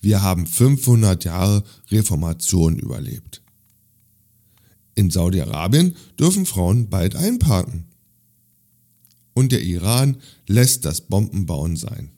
Wir 0.00 0.22
haben 0.22 0.44
500 0.44 1.24
Jahre 1.24 1.62
Reformation 1.92 2.76
überlebt. 2.76 3.43
In 4.94 5.10
Saudi-Arabien 5.10 5.96
dürfen 6.18 6.46
Frauen 6.46 6.88
bald 6.88 7.16
einparken. 7.16 7.84
Und 9.34 9.52
der 9.52 9.62
Iran 9.62 10.18
lässt 10.46 10.84
das 10.84 11.00
Bombenbauen 11.00 11.76
sein. 11.76 12.10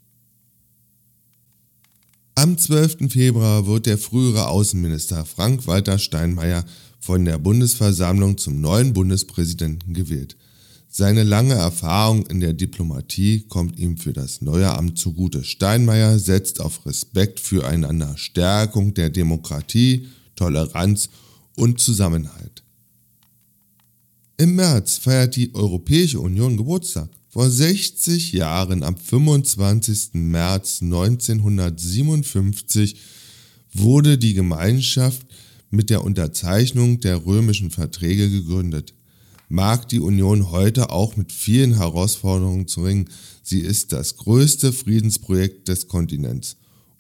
Am 2.35 2.59
12. 2.59 3.11
Februar 3.11 3.67
wird 3.67 3.87
der 3.87 3.97
frühere 3.97 4.49
Außenminister 4.49 5.25
Frank-Walter 5.25 5.99
Steinmeier 5.99 6.67
von 7.01 7.25
der 7.25 7.39
Bundesversammlung 7.39 8.37
zum 8.37 8.61
neuen 8.61 8.93
Bundespräsidenten 8.93 9.95
gewählt. 9.95 10.37
Seine 10.87 11.23
lange 11.23 11.55
Erfahrung 11.55 12.27
in 12.27 12.41
der 12.41 12.53
Diplomatie 12.53 13.47
kommt 13.49 13.79
ihm 13.79 13.97
für 13.97 14.13
das 14.13 14.43
neue 14.43 14.71
Amt 14.71 14.99
zugute. 14.99 15.45
Steinmeier 15.45 16.19
setzt 16.19 16.61
auf 16.61 16.85
Respekt 16.85 17.41
füreinander, 17.41 18.17
Stärkung 18.19 18.93
der 18.93 19.09
Demokratie, 19.09 20.09
Toleranz 20.35 21.09
und 21.55 21.81
Zusammenhalt. 21.81 22.66
Im 24.39 24.55
März 24.55 24.99
feiert 24.99 25.35
die 25.37 25.55
Europäische 25.55 26.21
Union 26.21 26.57
Geburtstag. 26.57 27.11
Vor 27.29 27.51
60 27.51 28.33
Jahren, 28.33 28.83
am 28.83 28.97
25. 28.97 30.15
März 30.15 30.81
1957, 30.83 32.97
wurde 33.73 34.19
die 34.19 34.35
Gemeinschaft 34.35 35.27
mit 35.71 35.91
der 35.91 36.05
Unterzeichnung 36.05 37.01
der 37.01 37.27
römischen 37.27 37.71
Verträge 37.71 38.31
gegründet 38.31 38.95
mag 39.49 39.89
die 39.89 40.01
Union 40.01 40.51
heute 40.51 40.91
auch 40.91 41.17
mit 41.17 41.33
vielen 41.33 41.77
Herausforderungen 41.77 42.67
zu 42.67 42.83
ringen. 42.83 43.09
Sie 43.43 43.61
ist 43.61 43.93
das 43.93 44.17
größte 44.17 44.73
Friedensprojekt 44.73 45.69
des 45.69 45.89
Kontinents. 45.89 46.57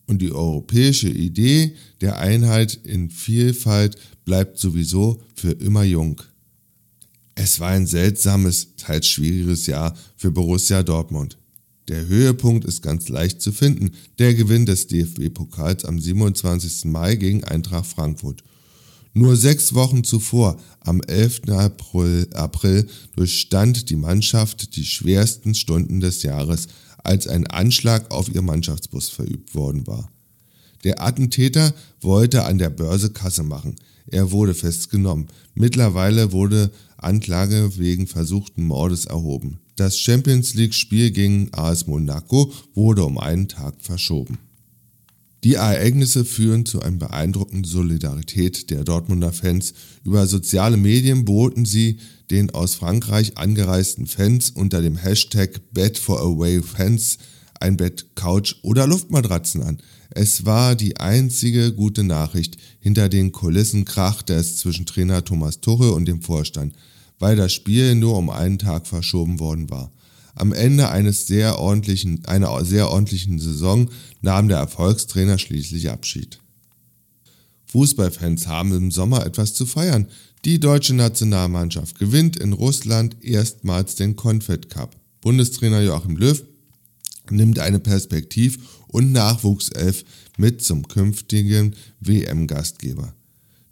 Und 0.07 0.23
die 0.23 0.33
europäische 0.33 1.09
Idee 1.09 1.75
der 2.01 2.19
Einheit 2.19 2.79
in 2.85 3.11
Vielfalt 3.11 3.97
bleibt 4.25 4.59
sowieso 4.59 5.21
für 5.35 5.51
immer 5.51 5.83
jung. 5.83 6.23
Es 7.37 7.61
war 7.61 7.69
ein 7.69 7.87
seltsames, 7.87 8.75
teils 8.77 9.07
schwieriges 9.07 9.69
Jahr 9.69 9.97
für 10.17 10.33
Borussia 10.33 10.83
Dortmund. 10.83 11.39
Der 11.87 12.09
Höhepunkt 12.09 12.65
ist 12.65 12.83
ganz 12.83 13.09
leicht 13.09 13.41
zu 13.41 13.53
finden, 13.53 13.93
der 14.19 14.35
Gewinn 14.35 14.67
des 14.67 14.89
DFB-Pokals 14.89 15.85
am 15.85 16.01
27. 16.01 16.87
Mai 16.87 17.15
gegen 17.15 17.45
Eintracht 17.45 17.87
Frankfurt– 17.87 18.43
nur 19.17 19.35
sechs 19.35 19.73
Wochen 19.73 20.05
zuvor, 20.05 20.61
am 20.81 21.01
11. 21.01 21.49
April, 21.49 22.29
April, 22.35 22.87
durchstand 23.17 23.89
die 23.89 23.97
Mannschaft 23.97 24.77
die 24.77 24.85
schwersten 24.85 25.55
Stunden 25.55 26.01
des 26.01 26.23
Jahres, 26.23 26.69
als 26.99 27.27
ein 27.27 27.47
Anschlag 27.47 28.11
auf 28.11 28.29
ihr 28.29 28.43
Mannschaftsbus 28.43 29.09
verübt 29.09 29.55
worden 29.55 29.87
war. 29.87 30.11
Der 30.85 31.03
Attentäter 31.03 31.73
wollte 32.03 32.45
an 32.45 32.59
der 32.59 32.69
Börse 32.69 33.09
Kasse 33.09 33.43
machen. 33.43 33.77
Er 34.07 34.33
wurde 34.33 34.53
festgenommen. 34.53 35.29
Mittlerweile 35.55 36.33
wurde 36.33 36.71
Anklage 36.99 37.79
wegen 37.79 38.07
versuchten 38.07 38.65
Mordes 38.67 39.07
erhoben. 39.07 39.61
Das 39.77 39.99
Champions 39.99 40.55
League-Spiel 40.55 41.11
gegen 41.11 41.49
AS 41.53 41.87
Monaco 41.87 42.53
wurde 42.75 43.05
um 43.05 43.19
einen 43.19 43.49
Tag 43.49 43.75
verschoben. 43.81 44.39
Die 45.45 45.55
Ereignisse 45.55 46.25
führen 46.25 46.67
zu 46.67 46.81
einer 46.81 46.97
beeindruckenden 46.97 47.65
Solidarität 47.65 48.71
der 48.71 48.85
Dortmunder 48.85 49.33
Fans. 49.33 49.75
Über 50.03 50.27
soziale 50.27 50.77
Medien 50.77 51.25
boten 51.25 51.65
sie 51.67 51.99
den 52.31 52.51
aus 52.51 52.75
Frankreich 52.75 53.37
angereisten 53.37 54.07
Fans 54.07 54.51
unter 54.51 54.83
dem 54.83 54.97
Hashtag 54.97 55.61
Bed 55.73 55.99
for 55.99 56.21
Away 56.21 56.63
Fans 56.63 57.19
ein 57.61 57.77
Bett, 57.77 58.07
Couch 58.15 58.57
oder 58.63 58.87
Luftmatratzen 58.87 59.63
an. 59.63 59.79
Es 60.19 60.47
war 60.47 60.77
die 60.77 60.97
einzige 60.97 61.75
gute 61.75 62.03
Nachricht. 62.03 62.57
Hinter 62.81 63.11
den 63.11 63.33
Kulissen 63.33 63.85
krachte 63.85 64.33
es 64.33 64.57
zwischen 64.57 64.87
Trainer 64.87 65.23
Thomas 65.23 65.61
Tuchel 65.61 65.91
und 65.91 66.07
dem 66.07 66.23
Vorstand, 66.23 66.75
weil 67.19 67.37
das 67.37 67.53
Spiel 67.53 67.95
nur 67.95 68.17
um 68.17 68.31
einen 68.31 68.59
Tag 68.59 68.87
verschoben 68.87 69.41
worden 69.41 69.69
war. 69.69 69.93
Am 70.35 70.55
Ende 70.55 70.89
eines 70.89 71.27
sehr 71.27 71.59
ordentlichen, 71.59 72.25
einer 72.25 72.65
sehr 72.65 72.89
ordentlichen 72.89 73.39
Saison 73.39 73.91
nahm 74.23 74.49
der 74.49 74.57
Erfolgstrainer 74.57 75.37
schließlich 75.37 75.91
Abschied. 75.91 76.41
Fußballfans 77.67 78.47
haben 78.47 78.73
im 78.73 78.91
Sommer 78.91 79.27
etwas 79.27 79.53
zu 79.53 79.67
feiern. 79.67 80.07
Die 80.47 80.59
deutsche 80.59 80.95
Nationalmannschaft 80.95 81.99
gewinnt 81.99 82.39
in 82.39 82.55
Russland 82.55 83.19
erstmals 83.21 83.97
den 83.97 84.17
Confed 84.17 84.71
Cup. 84.71 84.97
Bundestrainer 85.21 85.83
Joachim 85.83 86.17
Löw 86.17 86.43
nimmt 87.29 87.59
eine 87.59 87.81
Perspektiv- 87.81 88.59
und 88.89 89.13
Nachwuchself 89.13 90.05
mit 90.37 90.63
zum 90.63 90.87
künftigen 90.89 91.75
WM-Gastgeber. 92.01 93.15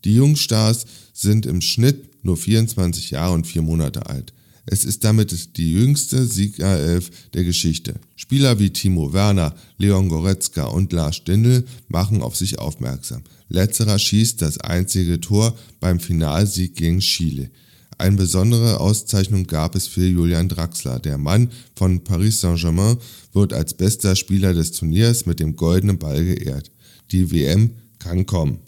Die 0.05 0.15
Jungstars 0.15 0.87
sind 1.13 1.47
im 1.47 1.61
Schnitt 1.61 2.25
nur 2.25 2.37
24 2.37 3.11
Jahre 3.11 3.35
und 3.35 3.47
4 3.47 3.63
Monate 3.63 4.07
alt. 4.07 4.33
Es 4.67 4.85
ist 4.85 5.05
damit 5.05 5.57
die 5.57 5.73
jüngste 5.73 6.25
Siegerelf 6.25 7.11
der 7.35 7.45
Geschichte. 7.45 7.97
Spieler 8.17 8.59
wie 8.59 8.71
Timo 8.71 9.13
Werner, 9.13 9.55
Leon 9.77 10.09
Goretzka 10.09 10.65
und 10.65 10.93
Lars 10.93 11.17
Stindl 11.17 11.65
machen 11.89 12.23
auf 12.23 12.37
sich 12.37 12.59
aufmerksam. 12.59 13.23
Letzterer 13.49 13.99
schießt 13.99 14.41
das 14.41 14.59
einzige 14.59 15.21
Tor 15.21 15.57
beim 15.81 16.01
Finalsieg 16.01 16.77
gegen 16.77 17.01
Chile. 17.01 17.51
Eine 17.99 18.17
besondere 18.17 18.81
Auszeichnung 18.81 19.47
gab 19.47 19.75
es 19.75 19.87
für 19.87 20.07
Julian 20.07 20.49
Draxler. 20.49 20.99
Der 20.99 21.19
Mann 21.19 21.51
von 21.77 22.03
Paris 22.03 22.41
Saint-Germain 22.41 22.99
wird 23.33 23.53
als 23.53 23.75
bester 23.75 24.17
Spieler 24.17 24.53
des 24.53 24.73
Turniers 24.73 25.27
mit 25.27 25.41
dem 25.41 25.57
goldenen 25.57 25.99
Ball 25.99 26.25
geehrt. 26.25 26.71
Die 27.13 27.31
WM 27.31 27.71
kann 27.99 28.27
kommen. 28.27 28.61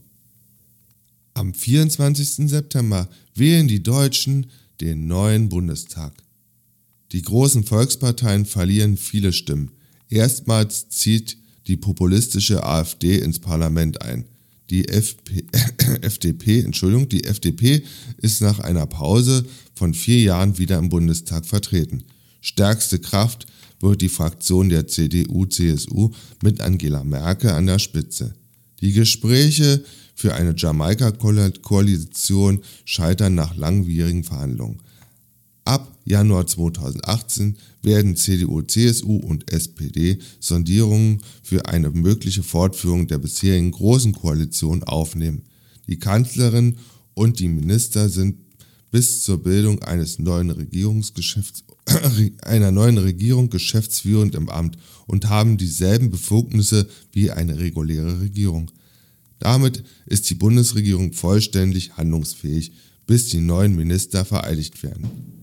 Am 1.35 1.53
24. 1.53 2.49
September 2.49 3.09
wählen 3.35 3.69
die 3.69 3.83
Deutschen 3.83 4.47
den 4.81 5.07
neuen 5.07 5.49
Bundestag. 5.49 6.13
Die 7.13 7.23
großen 7.23 7.65
Volksparteien 7.65 8.47
verlieren 8.47 8.97
viele 8.97 9.33
Stimmen. 9.33 9.73
Erstmals 10.09 10.89
zieht 10.89 11.37
die 11.67 11.77
populistische 11.77 12.65
AfD 12.65 13.19
ins 13.19 13.39
Parlament 13.39 14.03
ein. 14.03 14.25
Die 14.71 14.89
FP, 14.89 15.45
FDP, 16.03 16.61
Entschuldigung, 16.61 17.09
die 17.09 17.25
FDP 17.25 17.83
ist 18.19 18.41
nach 18.41 18.59
einer 18.59 18.87
Pause 18.87 19.47
von 19.75 19.95
vier 19.95 20.21
Jahren 20.21 20.59
wieder 20.59 20.79
im 20.79 20.89
Bundestag 20.89 21.47
vertreten. 21.47 22.03
Stärkste 22.41 22.99
Kraft 22.99 23.47
wird 23.81 24.01
die 24.01 24.09
Fraktion 24.09 24.69
der 24.69 24.87
CDU-CSU 24.87 26.11
mit 26.43 26.61
Angela 26.61 27.05
Merkel 27.05 27.51
an 27.51 27.67
der 27.67 27.79
Spitze. 27.79 28.35
Die 28.81 28.93
Gespräche 28.93 29.85
für 30.15 30.35
eine 30.35 30.55
Jamaika-Koalition 30.57 32.61
scheitern 32.85 33.35
nach 33.35 33.57
langwierigen 33.57 34.25
Verhandlungen. 34.25 34.81
Ab 35.67 35.99
Januar 36.05 36.47
2018 36.47 37.57
werden 37.83 38.15
CDU, 38.15 38.63
CSU 38.63 39.17
und 39.17 39.53
SPD 39.53 40.19
Sondierungen 40.39 41.23
für 41.43 41.67
eine 41.67 41.91
mögliche 41.91 42.45
Fortführung 42.45 43.09
der 43.09 43.19
bisherigen 43.19 43.73
Großen 43.73 44.13
Koalition 44.13 44.85
aufnehmen. 44.85 45.43
Die 45.89 45.99
Kanzlerin 45.99 46.77
und 47.15 47.41
die 47.41 47.49
Minister 47.49 48.09
sind 48.09 48.37
bis 48.93 49.25
zur 49.25 49.43
Bildung 49.43 49.83
eines 49.83 50.21
neuen 50.21 50.51
Regierungsgeschäfts 50.51 51.65
einer 52.43 52.71
neuen 52.71 52.99
Regierung 52.99 53.51
geschäftsführend 53.51 54.37
im 54.37 54.49
Amt 54.49 54.79
und 55.09 55.29
haben 55.29 55.57
dieselben 55.57 56.13
Befugnisse 56.13 56.89
wie 57.11 57.33
eine 57.33 57.59
reguläre 57.59 58.21
Regierung. 58.21 58.71
Damit 59.41 59.83
ist 60.07 60.31
die 60.31 60.35
Bundesregierung 60.35 61.13
vollständig 61.13 61.97
handlungsfähig, 61.97 62.71
bis 63.09 63.31
die 63.31 63.41
neuen 63.41 63.75
Minister 63.75 64.25
vereidigt 64.25 64.85
werden. 64.85 65.36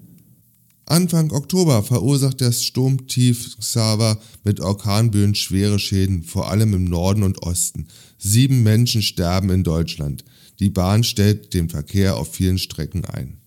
Anfang 0.93 1.31
Oktober 1.31 1.81
verursacht 1.81 2.39
das 2.39 2.63
Sturmtief 2.63 3.57
Xaver 3.57 4.19
mit 4.43 4.59
Orkanböen 4.59 5.33
schwere 5.33 5.79
Schäden, 5.79 6.21
vor 6.21 6.51
allem 6.51 6.75
im 6.75 6.83
Norden 6.83 7.23
und 7.23 7.41
Osten. 7.41 7.87
Sieben 8.19 8.61
Menschen 8.61 9.01
sterben 9.01 9.49
in 9.49 9.63
Deutschland. 9.63 10.23
Die 10.59 10.69
Bahn 10.69 11.03
stellt 11.03 11.55
den 11.55 11.67
Verkehr 11.67 12.15
auf 12.15 12.35
vielen 12.35 12.59
Strecken 12.59 13.05
ein. 13.05 13.37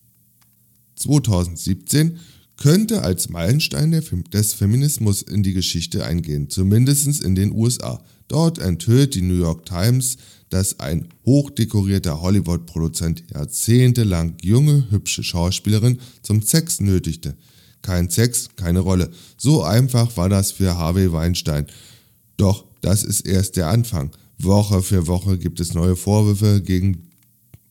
2017 0.97 2.19
könnte 2.57 3.03
als 3.03 3.29
Meilenstein 3.29 3.93
des 3.93 4.55
Feminismus 4.55 5.23
in 5.23 5.45
die 5.45 5.53
Geschichte 5.53 6.05
eingehen, 6.05 6.51
zumindest 6.51 7.23
in 7.23 7.37
den 7.37 7.53
USA. 7.53 8.03
Dort 8.27 8.59
enthüllt 8.59 9.15
die 9.15 9.23
New 9.23 9.39
York 9.39 9.67
Times 9.67 10.17
dass 10.51 10.81
ein 10.81 11.09
hochdekorierter 11.25 12.21
Hollywood-Produzent 12.21 13.25
jahrzehntelang 13.33 14.37
junge, 14.43 14.87
hübsche 14.91 15.23
Schauspielerin 15.23 15.99
zum 16.23 16.43
Sex 16.43 16.81
nötigte. 16.81 17.37
kein 17.83 18.11
Sex, 18.11 18.49
keine 18.57 18.81
Rolle. 18.81 19.11
So 19.37 19.63
einfach 19.63 20.17
war 20.17 20.29
das 20.29 20.51
für 20.53 20.77
Harvey 20.77 21.13
Weinstein. 21.13 21.67
Doch 22.37 22.65
das 22.81 23.05
ist 23.05 23.21
erst 23.21 23.57
der 23.57 23.69
Anfang. 23.69 24.11
Woche 24.39 24.83
für 24.83 25.07
Woche 25.07 25.39
gibt 25.39 25.61
es 25.61 25.73
neue 25.73 25.97
Vorwürfe 25.97 26.63
gegen 26.63 27.07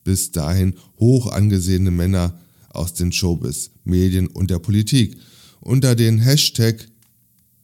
bis 0.04 0.32
dahin 0.32 0.76
hoch 1.00 1.28
angesehene 1.32 1.92
Männer 1.92 2.40
aus 2.70 2.94
den 2.94 3.12
Showbiz, 3.12 3.72
Medien 3.84 4.28
und 4.28 4.50
der 4.50 4.60
Politik. 4.60 5.18
Unter 5.60 5.96
den 5.96 6.20
Hashtag, 6.20 6.88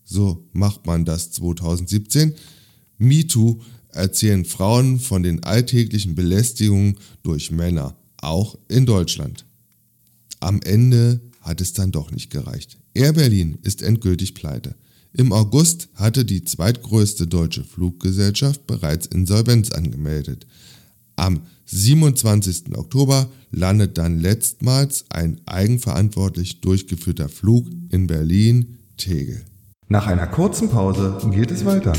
so 0.04 0.48
macht 0.52 0.86
man 0.86 1.06
das 1.06 1.32
2017, 1.32 2.34
MeToo 2.98 3.62
erzählen 3.94 4.46
Frauen 4.46 5.00
von 5.00 5.24
den 5.24 5.44
alltäglichen 5.44 6.16
Belästigungen 6.16 6.98
durch 7.24 7.52
Männer, 7.52 7.96
auch 8.18 8.58
in 8.68 8.86
Deutschland. 8.86 9.46
Am 10.40 10.62
Ende 10.62 11.22
hat 11.42 11.62
es 11.62 11.74
dann 11.74 11.92
doch 11.92 12.12
nicht 12.12 12.30
gereicht. 12.30 12.78
Air 12.94 13.14
Berlin 13.14 13.58
ist 13.64 13.82
endgültig 13.82 14.34
pleite. 14.34 14.76
Im 15.14 15.34
August 15.34 15.90
hatte 15.96 16.24
die 16.24 16.44
zweitgrößte 16.44 17.28
deutsche 17.28 17.64
Fluggesellschaft 17.64 18.66
bereits 18.66 19.08
Insolvenz 19.08 19.72
angemeldet. 19.72 20.48
Am 21.16 21.42
27. 21.66 22.78
Oktober 22.78 23.30
landet 23.52 23.98
dann 23.98 24.20
letztmals 24.20 25.06
ein 25.10 25.42
eigenverantwortlich 25.46 26.62
durchgeführter 26.62 27.30
Flug 27.30 27.68
in 27.90 28.08
Berlin-Tegel. 28.08 29.44
Nach 29.90 30.08
einer 30.08 30.28
kurzen 30.28 30.70
Pause 30.70 31.18
geht 31.32 31.52
es 31.52 31.66
weiter. 31.66 31.94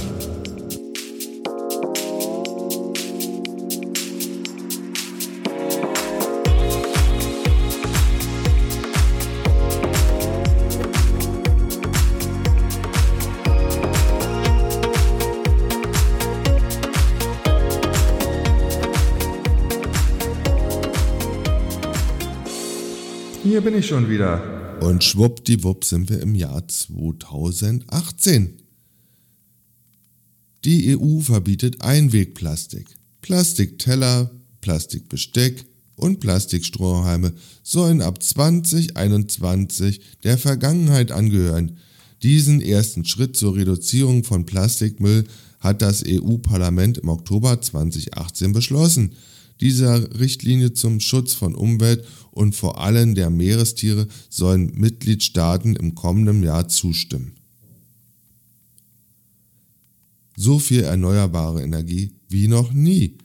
Hier 23.52 23.60
bin 23.60 23.76
ich 23.76 23.86
schon 23.86 24.08
wieder. 24.08 24.78
Und 24.80 25.04
schwuppdiwupp 25.04 25.84
sind 25.84 26.08
wir 26.08 26.22
im 26.22 26.34
Jahr 26.34 26.66
2018. 26.66 28.62
Die 30.64 30.96
EU 30.96 31.20
verbietet 31.20 31.82
Einwegplastik. 31.82 32.86
Plastikteller, 33.20 34.30
Plastikbesteck 34.62 35.66
und 35.96 36.20
Plastikstrohhalme 36.20 37.34
sollen 37.62 38.00
ab 38.00 38.22
2021 38.22 40.00
der 40.24 40.38
Vergangenheit 40.38 41.12
angehören. 41.12 41.76
Diesen 42.22 42.62
ersten 42.62 43.04
Schritt 43.04 43.36
zur 43.36 43.54
Reduzierung 43.54 44.24
von 44.24 44.46
Plastikmüll 44.46 45.24
hat 45.60 45.82
das 45.82 46.02
EU-Parlament 46.06 46.96
im 46.96 47.10
Oktober 47.10 47.60
2018 47.60 48.54
beschlossen. 48.54 49.12
Dieser 49.62 50.18
Richtlinie 50.18 50.72
zum 50.72 50.98
Schutz 50.98 51.35
von 51.35 51.55
Umwelt 51.55 52.05
und 52.33 52.57
vor 52.57 52.81
allem 52.81 53.14
der 53.14 53.31
Meerestiere 53.31 54.09
sollen 54.29 54.72
Mitgliedstaaten 54.75 55.77
im 55.77 55.94
kommenden 55.94 56.42
Jahr 56.42 56.66
zustimmen. 56.66 57.37
So 60.37 60.59
viel 60.59 60.83
erneuerbare 60.83 61.62
Energie 61.62 62.11
wie 62.29 62.48
noch 62.48 62.72
nie. 62.72 63.18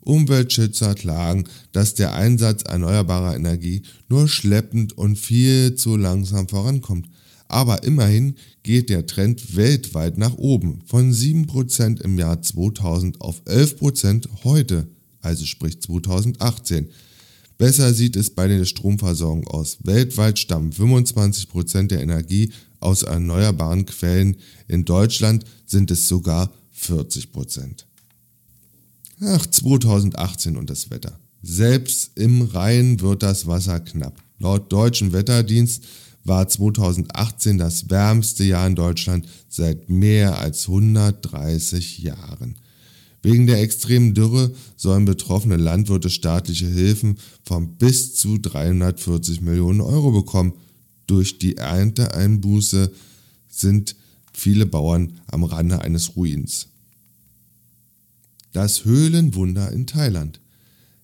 Umweltschützer 0.00 0.94
klagen, 0.94 1.44
dass 1.72 1.94
der 1.94 2.14
Einsatz 2.14 2.62
erneuerbarer 2.62 3.36
Energie 3.36 3.82
nur 4.08 4.28
schleppend 4.28 4.96
und 4.96 5.18
viel 5.18 5.74
zu 5.74 5.98
langsam 5.98 6.48
vorankommt. 6.48 7.06
Aber 7.48 7.82
immerhin 7.82 8.36
geht 8.62 8.88
der 8.88 9.04
Trend 9.04 9.56
weltweit 9.56 10.16
nach 10.16 10.38
oben, 10.38 10.80
von 10.86 11.12
7% 11.12 12.00
im 12.00 12.18
Jahr 12.18 12.40
2000 12.40 13.20
auf 13.20 13.42
11% 13.44 14.42
heute 14.42 14.88
also 15.22 15.46
sprich 15.46 15.80
2018. 15.80 16.88
Besser 17.58 17.94
sieht 17.94 18.16
es 18.16 18.30
bei 18.30 18.48
der 18.48 18.64
Stromversorgung 18.64 19.46
aus. 19.46 19.78
Weltweit 19.84 20.38
stammen 20.38 20.72
25% 20.72 21.86
der 21.86 22.02
Energie 22.02 22.52
aus 22.80 23.02
erneuerbaren 23.02 23.86
Quellen. 23.86 24.36
In 24.68 24.84
Deutschland 24.84 25.44
sind 25.64 25.90
es 25.90 26.08
sogar 26.08 26.52
40%. 26.78 27.84
Ach, 29.24 29.46
2018 29.46 30.56
und 30.56 30.68
das 30.68 30.90
Wetter. 30.90 31.18
Selbst 31.42 32.12
im 32.16 32.42
Rhein 32.42 33.00
wird 33.00 33.22
das 33.22 33.46
Wasser 33.46 33.78
knapp. 33.80 34.20
Laut 34.38 34.72
deutschen 34.72 35.12
Wetterdienst 35.12 35.84
war 36.24 36.48
2018 36.48 37.58
das 37.58 37.90
wärmste 37.90 38.44
Jahr 38.44 38.66
in 38.66 38.74
Deutschland 38.74 39.26
seit 39.48 39.88
mehr 39.88 40.38
als 40.38 40.68
130 40.68 41.98
Jahren. 41.98 42.56
Wegen 43.22 43.46
der 43.46 43.60
extremen 43.60 44.14
Dürre 44.14 44.52
sollen 44.76 45.04
betroffene 45.04 45.56
Landwirte 45.56 46.10
staatliche 46.10 46.66
Hilfen 46.66 47.18
von 47.44 47.76
bis 47.76 48.14
zu 48.16 48.38
340 48.38 49.40
Millionen 49.40 49.80
Euro 49.80 50.10
bekommen. 50.10 50.54
Durch 51.06 51.38
die 51.38 51.56
Ernteeinbuße 51.56 52.90
sind 53.48 53.94
viele 54.32 54.66
Bauern 54.66 55.20
am 55.28 55.44
Rande 55.44 55.80
eines 55.82 56.16
Ruins. 56.16 56.68
Das 58.52 58.84
Höhlenwunder 58.84 59.70
in 59.70 59.86
Thailand. 59.86 60.40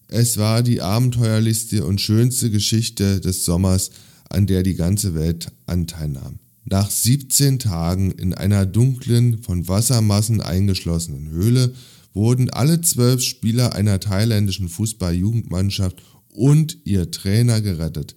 Es 0.09 0.39
war 0.39 0.63
die 0.63 0.81
abenteuerlichste 0.81 1.85
und 1.85 2.01
schönste 2.01 2.51
Geschichte 2.51 3.21
des 3.21 3.45
Sommers, 3.45 3.91
an 4.29 4.47
der 4.47 4.63
die 4.63 4.75
ganze 4.75 5.15
Welt 5.15 5.53
Anteil 5.67 6.09
nahm. 6.09 6.39
Nach 6.65 6.91
17 6.91 7.59
Tagen 7.59 8.11
in 8.11 8.35
einer 8.35 8.67
dunklen, 8.67 9.43
von 9.43 9.69
Wassermassen 9.69 10.41
eingeschlossenen 10.41 11.31
Höhle 11.31 11.75
wurden 12.19 12.51
alle 12.51 12.81
zwölf 12.81 13.23
Spieler 13.23 13.75
einer 13.77 14.01
thailändischen 14.01 14.69
Fußball-Jugendmannschaft 14.69 16.03
und 16.31 16.79
ihr 16.85 17.13
Trainer 17.13 17.61
gerettet. 17.61 18.17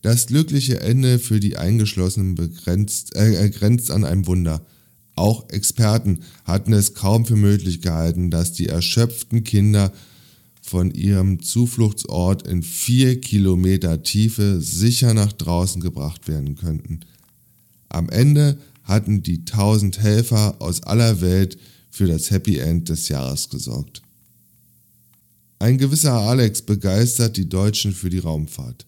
Das 0.00 0.28
glückliche 0.28 0.80
Ende 0.80 1.18
für 1.18 1.40
die 1.40 1.56
Eingeschlossenen 1.56 2.36
begrenzt, 2.36 3.16
äh, 3.16 3.50
grenzt 3.50 3.90
an 3.90 4.04
einem 4.04 4.28
Wunder. 4.28 4.64
Auch 5.16 5.50
Experten 5.50 6.20
hatten 6.44 6.72
es 6.72 6.94
kaum 6.94 7.26
für 7.26 7.34
möglich 7.34 7.82
gehalten, 7.82 8.30
dass 8.30 8.52
die 8.52 8.68
erschöpften 8.68 9.42
Kinder 9.42 9.92
von 10.60 10.92
ihrem 10.92 11.42
Zufluchtsort 11.42 12.46
in 12.46 12.62
vier 12.62 13.20
Kilometer 13.20 14.04
Tiefe 14.04 14.60
sicher 14.60 15.14
nach 15.14 15.32
draußen 15.32 15.82
gebracht 15.82 16.28
werden 16.28 16.54
könnten. 16.54 17.00
Am 17.88 18.08
Ende 18.08 18.58
hatten 18.84 19.24
die 19.24 19.44
tausend 19.44 19.98
Helfer 19.98 20.56
aus 20.60 20.84
aller 20.84 21.20
Welt 21.20 21.58
für 21.92 22.06
das 22.06 22.30
Happy 22.30 22.58
End 22.58 22.88
des 22.88 23.08
Jahres 23.08 23.50
gesorgt. 23.50 24.02
Ein 25.58 25.78
gewisser 25.78 26.14
Alex 26.14 26.62
begeistert 26.62 27.36
die 27.36 27.48
Deutschen 27.48 27.92
für 27.92 28.10
die 28.10 28.18
Raumfahrt. 28.18 28.86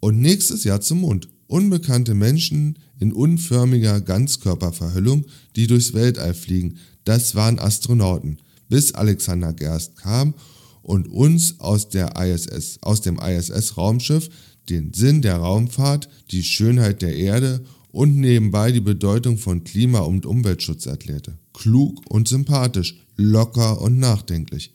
Und 0.00 0.20
nächstes 0.20 0.64
Jahr 0.64 0.80
zum 0.80 1.02
Mond. 1.02 1.28
Unbekannte 1.46 2.14
Menschen 2.14 2.78
in 2.98 3.12
unförmiger 3.12 4.00
Ganzkörperverhüllung, 4.00 5.26
die 5.56 5.66
durchs 5.66 5.94
Weltall 5.94 6.32
fliegen. 6.32 6.78
Das 7.04 7.34
waren 7.34 7.58
Astronauten, 7.58 8.38
bis 8.68 8.94
Alexander 8.94 9.52
Gerst 9.52 9.96
kam 9.96 10.34
und 10.82 11.08
uns 11.08 11.60
aus, 11.60 11.88
der 11.88 12.16
ISS, 12.16 12.78
aus 12.82 13.00
dem 13.00 13.18
ISS-Raumschiff 13.18 14.30
den 14.68 14.92
Sinn 14.94 15.22
der 15.22 15.36
Raumfahrt, 15.36 16.08
die 16.30 16.42
Schönheit 16.42 17.02
der 17.02 17.16
Erde 17.16 17.64
und 17.90 18.16
nebenbei 18.16 18.72
die 18.72 18.80
Bedeutung 18.80 19.36
von 19.36 19.64
Klima- 19.64 20.00
und 20.00 20.24
Umweltschutz 20.24 20.86
erklärte. 20.86 21.39
Klug 21.60 22.02
und 22.08 22.26
sympathisch, 22.26 22.96
locker 23.16 23.82
und 23.82 23.98
nachdenklich. 23.98 24.72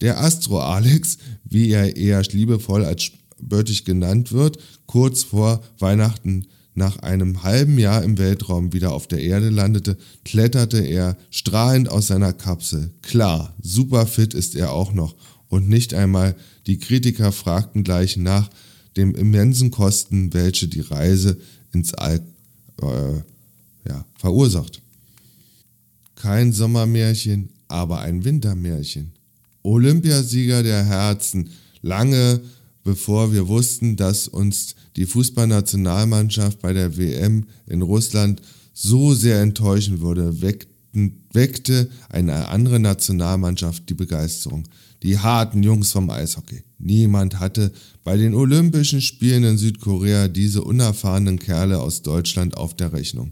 Der 0.00 0.20
Astro 0.20 0.60
Alex, 0.60 1.18
wie 1.42 1.70
er 1.70 1.96
eher 1.96 2.22
liebevoll 2.22 2.84
als 2.84 3.02
spöttisch 3.02 3.82
genannt 3.82 4.30
wird, 4.30 4.58
kurz 4.86 5.24
vor 5.24 5.64
Weihnachten 5.80 6.46
nach 6.74 6.98
einem 6.98 7.42
halben 7.42 7.76
Jahr 7.76 8.04
im 8.04 8.18
Weltraum 8.18 8.72
wieder 8.72 8.92
auf 8.92 9.08
der 9.08 9.20
Erde 9.20 9.48
landete, 9.48 9.96
kletterte 10.24 10.78
er 10.78 11.16
strahlend 11.30 11.88
aus 11.88 12.06
seiner 12.06 12.32
Kapsel. 12.32 12.92
Klar, 13.02 13.52
super 13.60 14.06
fit 14.06 14.32
ist 14.32 14.54
er 14.54 14.70
auch 14.72 14.92
noch 14.92 15.16
und 15.48 15.68
nicht 15.68 15.92
einmal 15.92 16.36
die 16.68 16.78
Kritiker 16.78 17.32
fragten 17.32 17.82
gleich 17.82 18.16
nach 18.16 18.48
dem 18.96 19.16
immensen 19.16 19.72
Kosten, 19.72 20.32
welche 20.34 20.68
die 20.68 20.82
Reise 20.82 21.36
ins 21.72 21.94
All 21.94 22.20
äh, 22.80 23.88
ja, 23.88 24.04
verursacht. 24.14 24.82
Kein 26.26 26.52
Sommermärchen, 26.52 27.50
aber 27.68 28.00
ein 28.00 28.24
Wintermärchen. 28.24 29.12
Olympiasieger 29.62 30.64
der 30.64 30.84
Herzen, 30.84 31.50
lange 31.82 32.40
bevor 32.82 33.32
wir 33.32 33.46
wussten, 33.46 33.94
dass 33.94 34.26
uns 34.26 34.74
die 34.96 35.06
Fußballnationalmannschaft 35.06 36.60
bei 36.60 36.72
der 36.72 36.96
WM 36.96 37.46
in 37.68 37.80
Russland 37.80 38.42
so 38.72 39.14
sehr 39.14 39.40
enttäuschen 39.40 40.00
würde, 40.00 40.42
weckten 40.42 41.22
weckte 41.32 41.88
eine 42.08 42.48
andere 42.48 42.80
Nationalmannschaft 42.80 43.88
die 43.88 43.94
Begeisterung. 43.94 44.66
Die 45.04 45.20
harten 45.20 45.62
Jungs 45.62 45.92
vom 45.92 46.10
Eishockey. 46.10 46.64
Niemand 46.80 47.38
hatte 47.38 47.70
bei 48.02 48.16
den 48.16 48.34
Olympischen 48.34 49.00
Spielen 49.00 49.44
in 49.44 49.58
Südkorea 49.58 50.26
diese 50.26 50.64
unerfahrenen 50.64 51.38
Kerle 51.38 51.78
aus 51.78 52.02
Deutschland 52.02 52.56
auf 52.56 52.74
der 52.74 52.92
Rechnung. 52.92 53.30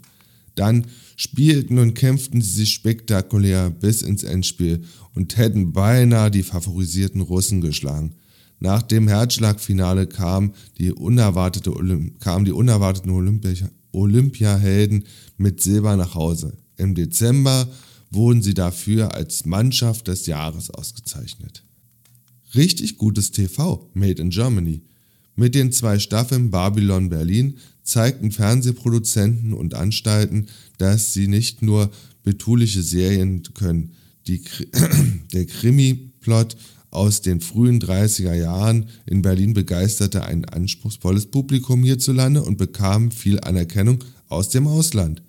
Dann 0.54 0.86
spielten 1.16 1.78
und 1.78 1.94
kämpften 1.94 2.40
sie 2.40 2.50
sich 2.50 2.74
spektakulär 2.74 3.70
bis 3.70 4.02
ins 4.02 4.22
Endspiel 4.22 4.84
und 5.14 5.36
hätten 5.36 5.72
beinahe 5.72 6.30
die 6.30 6.42
favorisierten 6.42 7.20
Russen 7.20 7.60
geschlagen. 7.60 8.14
Nach 8.60 8.82
dem 8.82 9.08
Herzschlagfinale 9.08 10.06
kam 10.06 10.54
die 10.78 10.92
unerwartete 10.92 11.72
kamen 12.20 12.44
die 12.44 12.52
unerwarteten 12.52 13.10
Olympia 13.10 13.68
Olympiahelden 13.92 15.04
mit 15.36 15.62
Silber 15.62 15.96
nach 15.96 16.14
Hause. 16.14 16.56
Im 16.76 16.94
Dezember 16.94 17.68
wurden 18.10 18.42
sie 18.42 18.54
dafür 18.54 19.14
als 19.14 19.44
Mannschaft 19.44 20.08
des 20.08 20.26
Jahres 20.26 20.70
ausgezeichnet. 20.70 21.64
Richtig 22.54 22.98
gutes 22.98 23.30
TV, 23.32 23.90
Made 23.94 24.20
in 24.20 24.30
Germany. 24.30 24.82
Mit 25.36 25.54
den 25.54 25.72
zwei 25.72 25.98
Staffeln 25.98 26.50
Babylon 26.50 27.08
Berlin 27.08 27.58
zeigten 27.82 28.30
Fernsehproduzenten 28.30 29.52
und 29.52 29.74
Anstalten, 29.74 30.46
dass 30.78 31.12
sie 31.12 31.28
nicht 31.28 31.62
nur 31.62 31.90
betuliche 32.22 32.82
Serien 32.82 33.42
können. 33.54 33.92
Die, 34.26 34.42
der 35.32 35.46
Krimi-Plot 35.46 36.56
aus 36.90 37.20
den 37.20 37.40
frühen 37.40 37.80
30er 37.80 38.34
Jahren 38.34 38.86
in 39.06 39.22
Berlin 39.22 39.52
begeisterte 39.52 40.24
ein 40.24 40.44
anspruchsvolles 40.44 41.26
Publikum 41.26 41.82
hierzulande 41.82 42.42
und 42.42 42.56
bekam 42.56 43.10
viel 43.10 43.40
Anerkennung 43.40 44.02
aus 44.28 44.48
dem 44.48 44.66
Ausland. 44.66 45.22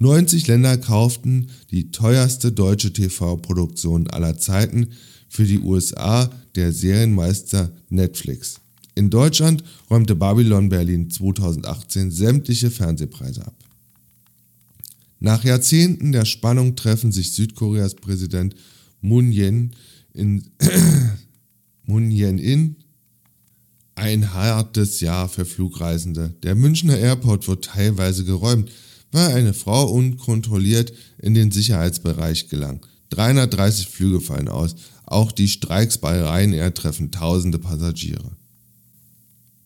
90 0.00 0.46
Länder 0.46 0.78
kauften 0.78 1.48
die 1.70 1.90
teuerste 1.90 2.52
deutsche 2.52 2.92
TV-Produktion 2.92 4.08
aller 4.08 4.38
Zeiten 4.38 4.88
für 5.28 5.44
die 5.44 5.58
USA 5.58 6.30
der 6.54 6.72
Serienmeister 6.72 7.70
Netflix. 7.90 8.60
In 8.94 9.10
Deutschland 9.10 9.62
räumte 9.90 10.14
Babylon 10.14 10.68
Berlin 10.68 11.10
2018 11.10 12.10
sämtliche 12.10 12.70
Fernsehpreise 12.70 13.46
ab. 13.46 13.54
Nach 15.20 15.42
Jahrzehnten 15.44 16.12
der 16.12 16.24
Spannung 16.24 16.76
treffen 16.76 17.12
sich 17.12 17.32
Südkoreas 17.32 17.94
Präsident 17.94 18.54
Moon 19.00 19.32
Jae-in 19.32 19.72
in 20.14 20.44
Moon 21.86 22.10
Jae-in 22.10 22.76
ein 23.94 24.32
hartes 24.32 25.00
Jahr 25.00 25.28
für 25.28 25.44
Flugreisende. 25.44 26.34
Der 26.44 26.54
Münchner 26.54 26.96
Airport 26.96 27.48
wird 27.48 27.64
teilweise 27.64 28.24
geräumt, 28.24 28.70
weil 29.10 29.34
eine 29.34 29.54
Frau 29.54 29.90
unkontrolliert 29.90 30.92
in 31.20 31.34
den 31.34 31.50
Sicherheitsbereich 31.50 32.48
gelang. 32.48 32.86
330 33.10 33.88
Flüge 33.88 34.20
fallen 34.20 34.48
aus. 34.48 34.76
Auch 35.04 35.32
die 35.32 35.48
Streiks 35.48 35.98
bei 35.98 36.22
Ryanair 36.22 36.74
treffen 36.74 37.10
tausende 37.10 37.58
Passagiere. 37.58 38.36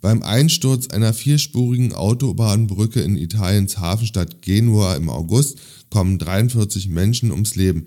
Beim 0.03 0.25
Einsturz 0.25 0.88
einer 0.88 1.15
vierspurigen 1.15 1.93
Autobahnbrücke 1.93 3.01
in 3.01 3.17
Italiens 3.17 3.79
Hafenstadt 3.79 4.43
Genua 4.43 4.97
im 4.97 5.09
August 5.09 5.59
kommen 5.91 6.19
43 6.19 6.88
Menschen 6.88 7.31
ums 7.31 7.55
Leben. 7.55 7.87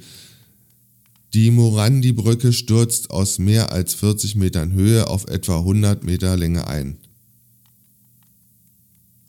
Die 1.33 1.51
Morandi-Brücke 1.51 2.53
stürzt 2.53 3.11
aus 3.11 3.37
mehr 3.37 3.73
als 3.73 3.95
40 3.95 4.37
Metern 4.37 4.71
Höhe 4.71 5.07
auf 5.07 5.27
etwa 5.27 5.59
100 5.59 6.05
Meter 6.05 6.37
Länge 6.37 6.67
ein. 6.67 6.97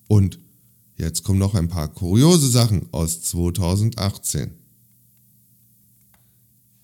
Und 0.07 0.38
jetzt 0.96 1.25
kommen 1.25 1.40
noch 1.40 1.57
ein 1.57 1.66
paar 1.66 1.88
kuriose 1.88 2.49
Sachen 2.49 2.87
aus 2.92 3.20
2018. 3.22 4.53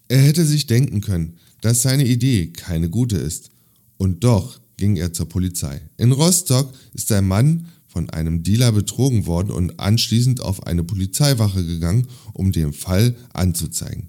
Er 0.09 0.21
hätte 0.21 0.45
sich 0.45 0.67
denken 0.67 1.01
können, 1.01 1.39
dass 1.61 1.83
seine 1.83 2.05
Idee 2.05 2.49
keine 2.49 2.91
gute 2.91 3.19
ist. 3.19 3.51
Und 3.99 4.25
doch 4.25 4.62
ging 4.77 4.97
er 4.97 5.13
zur 5.13 5.29
Polizei. 5.29 5.81
In 5.97 6.13
Rostock 6.13 6.73
ist 6.95 7.11
ein 7.13 7.27
Mann 7.27 7.67
von 7.87 8.09
einem 8.11 8.43
Dealer 8.43 8.73
betrogen 8.73 9.27
worden 9.27 9.51
und 9.51 9.79
anschließend 9.79 10.41
auf 10.41 10.67
eine 10.67 10.83
Polizeiwache 10.83 11.65
gegangen, 11.65 12.07
um 12.33 12.51
den 12.51 12.73
Fall 12.73 13.15
anzuzeigen. 13.35 14.09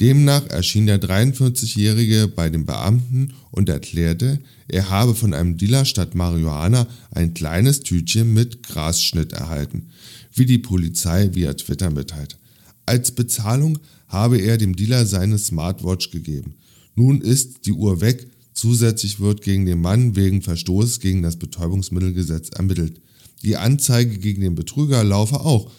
Demnach 0.00 0.46
erschien 0.46 0.86
der 0.86 1.00
43-Jährige 1.00 2.28
bei 2.28 2.48
dem 2.48 2.64
Beamten 2.64 3.34
und 3.50 3.68
erklärte, 3.68 4.40
er 4.66 4.88
habe 4.88 5.14
von 5.14 5.34
einem 5.34 5.58
Dealer 5.58 5.84
statt 5.84 6.14
Marihuana 6.14 6.86
ein 7.10 7.34
kleines 7.34 7.80
Tütchen 7.80 8.32
mit 8.32 8.62
Grasschnitt 8.62 9.34
erhalten, 9.34 9.88
wie 10.32 10.46
die 10.46 10.58
Polizei 10.58 11.34
via 11.34 11.52
Twitter 11.52 11.90
mitteilt. 11.90 12.38
Als 12.86 13.10
Bezahlung 13.10 13.78
habe 14.08 14.38
er 14.38 14.56
dem 14.56 14.74
Dealer 14.74 15.04
seine 15.04 15.36
Smartwatch 15.36 16.10
gegeben. 16.10 16.54
Nun 16.94 17.20
ist 17.20 17.66
die 17.66 17.72
Uhr 17.72 18.00
weg, 18.00 18.26
zusätzlich 18.52 19.20
wird 19.20 19.42
gegen 19.42 19.66
den 19.66 19.80
Mann 19.80 20.16
wegen 20.16 20.42
Verstoß 20.42 21.00
gegen 21.00 21.22
das 21.22 21.36
Betäubungsmittelgesetz 21.36 22.50
ermittelt. 22.50 23.00
Die 23.42 23.56
Anzeige 23.56 24.18
gegen 24.18 24.42
den 24.42 24.54
Betrüger 24.54 25.02
laufe 25.02 25.40
auch, 25.40 25.70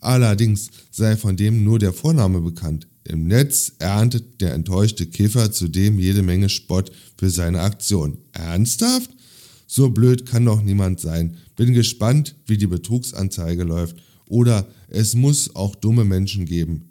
allerdings 0.00 0.68
sei 0.90 1.16
von 1.16 1.36
dem 1.36 1.64
nur 1.64 1.78
der 1.78 1.92
Vorname 1.92 2.40
bekannt. 2.40 2.86
Im 3.04 3.26
Netz 3.26 3.72
erntet 3.78 4.40
der 4.42 4.52
enttäuschte 4.52 5.06
Kiffer 5.06 5.50
zudem 5.50 5.98
jede 5.98 6.22
Menge 6.22 6.50
Spott 6.50 6.92
für 7.16 7.30
seine 7.30 7.62
Aktion. 7.62 8.18
Ernsthaft? 8.32 9.10
So 9.66 9.90
blöd 9.90 10.26
kann 10.26 10.44
doch 10.44 10.62
niemand 10.62 11.00
sein. 11.00 11.36
Bin 11.56 11.72
gespannt, 11.72 12.34
wie 12.46 12.58
die 12.58 12.66
Betrugsanzeige 12.66 13.64
läuft. 13.64 13.96
Oder 14.26 14.68
es 14.88 15.14
muss 15.14 15.54
auch 15.56 15.74
dumme 15.74 16.04
Menschen 16.04 16.44
geben. 16.44 16.90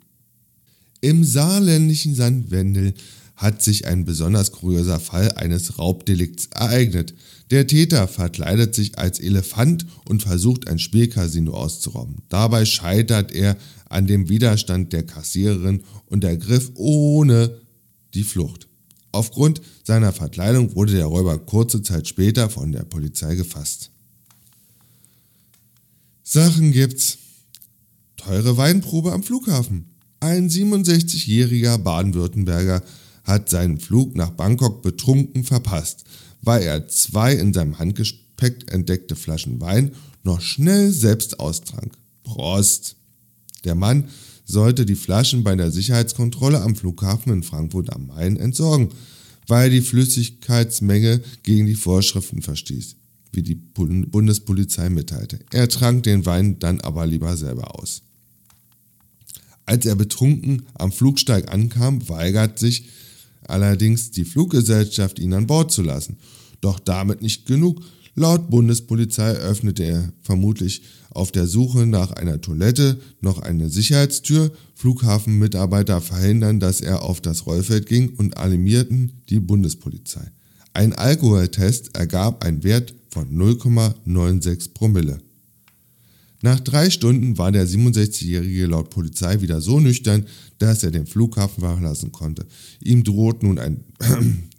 Im 1.02 1.24
saarländischen 1.24 2.16
Sandwendel 2.16 2.96
hat 3.38 3.62
sich 3.62 3.86
ein 3.86 4.04
besonders 4.04 4.52
kuriöser 4.52 5.00
Fall 5.00 5.32
eines 5.34 5.78
Raubdelikts 5.78 6.47
ereignet. 6.47 7.13
Der 7.52 7.67
Täter 7.67 8.08
verkleidet 8.08 8.73
sich 8.76 8.97
als 8.97 9.19
Elefant 9.19 9.86
und 10.06 10.23
versucht 10.23 10.67
ein 10.67 10.80
Spielcasino 10.80 11.54
auszurauben. 11.54 12.23
Dabei 12.30 12.65
scheitert 12.65 13.32
er 13.32 13.56
an 13.89 14.08
dem 14.08 14.28
Widerstand 14.28 14.91
der 14.91 15.04
Kassiererin 15.04 15.84
und 16.08 16.23
ergriff 16.23 16.71
ohne 16.73 17.62
die 18.15 18.23
Flucht. 18.23 18.67
Aufgrund 19.12 19.62
seiner 19.84 20.12
Verkleidung 20.12 20.76
wurde 20.76 20.93
der 20.93 21.06
Räuber 21.06 21.38
kurze 21.38 21.82
Zeit 21.84 22.08
später 22.08 22.50
von 22.50 22.71
der 22.71 22.84
Polizei 22.84 23.36
gefasst. 23.36 23.91
Sachen 26.23 26.71
gibt's. 26.71 27.19
Teure 28.17 28.58
Weinprobe 28.58 29.13
am 29.13 29.23
Flughafen. 29.23 29.86
Ein 30.19 30.50
67-jähriger 30.50 31.78
Baden-Württemberger 31.78 32.82
hat 33.28 33.50
seinen 33.50 33.78
Flug 33.78 34.16
nach 34.16 34.32
Bangkok 34.32 34.82
betrunken 34.82 35.44
verpasst, 35.44 36.06
weil 36.42 36.63
er 36.63 36.88
zwei 36.88 37.34
in 37.34 37.54
seinem 37.54 37.78
Handgepäck 37.78 38.72
entdeckte 38.72 39.16
Flaschen 39.16 39.60
Wein 39.60 39.92
noch 40.24 40.42
schnell 40.42 40.92
selbst 40.92 41.40
austrank. 41.40 41.94
Prost! 42.24 42.96
Der 43.66 43.76
Mann 43.76 44.06
sollte 44.46 44.86
die 44.86 44.96
Flaschen 44.96 45.44
bei 45.44 45.56
der 45.56 45.72
Sicherheitskontrolle 45.72 46.62
am 46.62 46.76
Flughafen 46.76 47.34
in 47.34 47.44
Frankfurt 47.44 47.92
am 47.94 48.08
Main 48.08 48.38
entsorgen, 48.38 48.90
weil 49.48 49.70
die 49.70 49.82
Flüssigkeitsmenge 49.82 51.22
gegen 51.44 51.66
die 51.66 51.76
Vorschriften 51.76 52.42
verstieß, 52.42 52.96
wie 53.34 53.44
die 53.44 53.56
Bundespolizei 53.56 54.90
mitteilte. 54.90 55.40
Er 55.52 55.68
trank 55.68 56.04
den 56.04 56.26
Wein 56.26 56.60
dann 56.60 56.80
aber 56.80 57.06
lieber 57.06 57.36
selber 57.36 57.78
aus. 57.78 58.04
Als 59.66 59.86
er 59.86 59.96
betrunken 59.96 60.63
am 60.76 60.94
Flugsteig 60.94 61.52
ankam, 61.52 62.08
weigert 62.08 62.58
sich 62.58 62.86
allerdings 63.50 64.12
die 64.12 64.26
Fluggesellschaft, 64.26 65.20
ihn 65.20 65.34
an 65.34 65.48
Bord 65.48 65.72
zu 65.72 65.82
lassen. 65.82 66.18
Doch 66.62 66.80
damit 66.80 67.22
nicht 67.22 67.46
genug. 67.46 67.82
Laut 68.16 68.50
Bundespolizei 68.50 69.34
öffnete 69.34 69.84
er 69.84 70.12
vermutlich 70.22 70.82
auf 71.12 71.32
der 71.32 71.46
Suche 71.46 71.86
nach 71.86 72.12
einer 72.12 72.42
Toilette 72.42 73.00
noch 73.22 73.40
eine 73.40 73.70
Sicherheitstür. 73.70 74.52
Flughafenmitarbeiter 74.74 76.02
verhindern, 76.02 76.60
dass 76.60 76.82
er 76.82 77.04
auf 77.04 77.22
das 77.22 77.46
Rollfeld 77.46 77.86
ging 77.86 78.16
und 78.18 78.38
alarmierten 78.38 79.22
die 79.30 79.40
Bundespolizei. 79.40 80.32
Ein 80.74 80.94
Alkoholtest 80.94 81.96
ergab 81.96 82.44
einen 82.44 82.64
Wert 82.64 82.96
von 83.10 83.30
0,96 83.30 84.74
Promille. 84.74 85.20
Nach 86.42 86.60
drei 86.60 86.90
Stunden 86.92 87.38
war 87.38 87.52
der 87.52 87.68
67-Jährige 87.68 88.68
laut 88.68 88.92
Polizei 88.92 89.42
wieder 89.42 89.60
so 89.60 89.80
nüchtern, 89.80 90.26
dass 90.60 90.84
er 90.84 90.91
den 90.91 91.06
Flughafen 91.06 91.62
verlassen 91.62 92.12
konnte. 92.12 92.46
Ihm 92.84 93.04
droht 93.04 93.43
nun, 93.43 93.60
ein, 93.60 93.84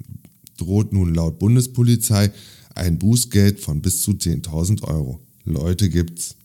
droht 0.56 0.92
nun 0.92 1.14
laut 1.14 1.38
Bundespolizei 1.38 2.30
ein 2.74 2.98
Bußgeld 2.98 3.60
von 3.60 3.82
bis 3.82 4.02
zu 4.02 4.12
10.000 4.12 4.84
Euro. 4.84 5.20
Leute 5.44 5.88
gibt's. 5.88 6.36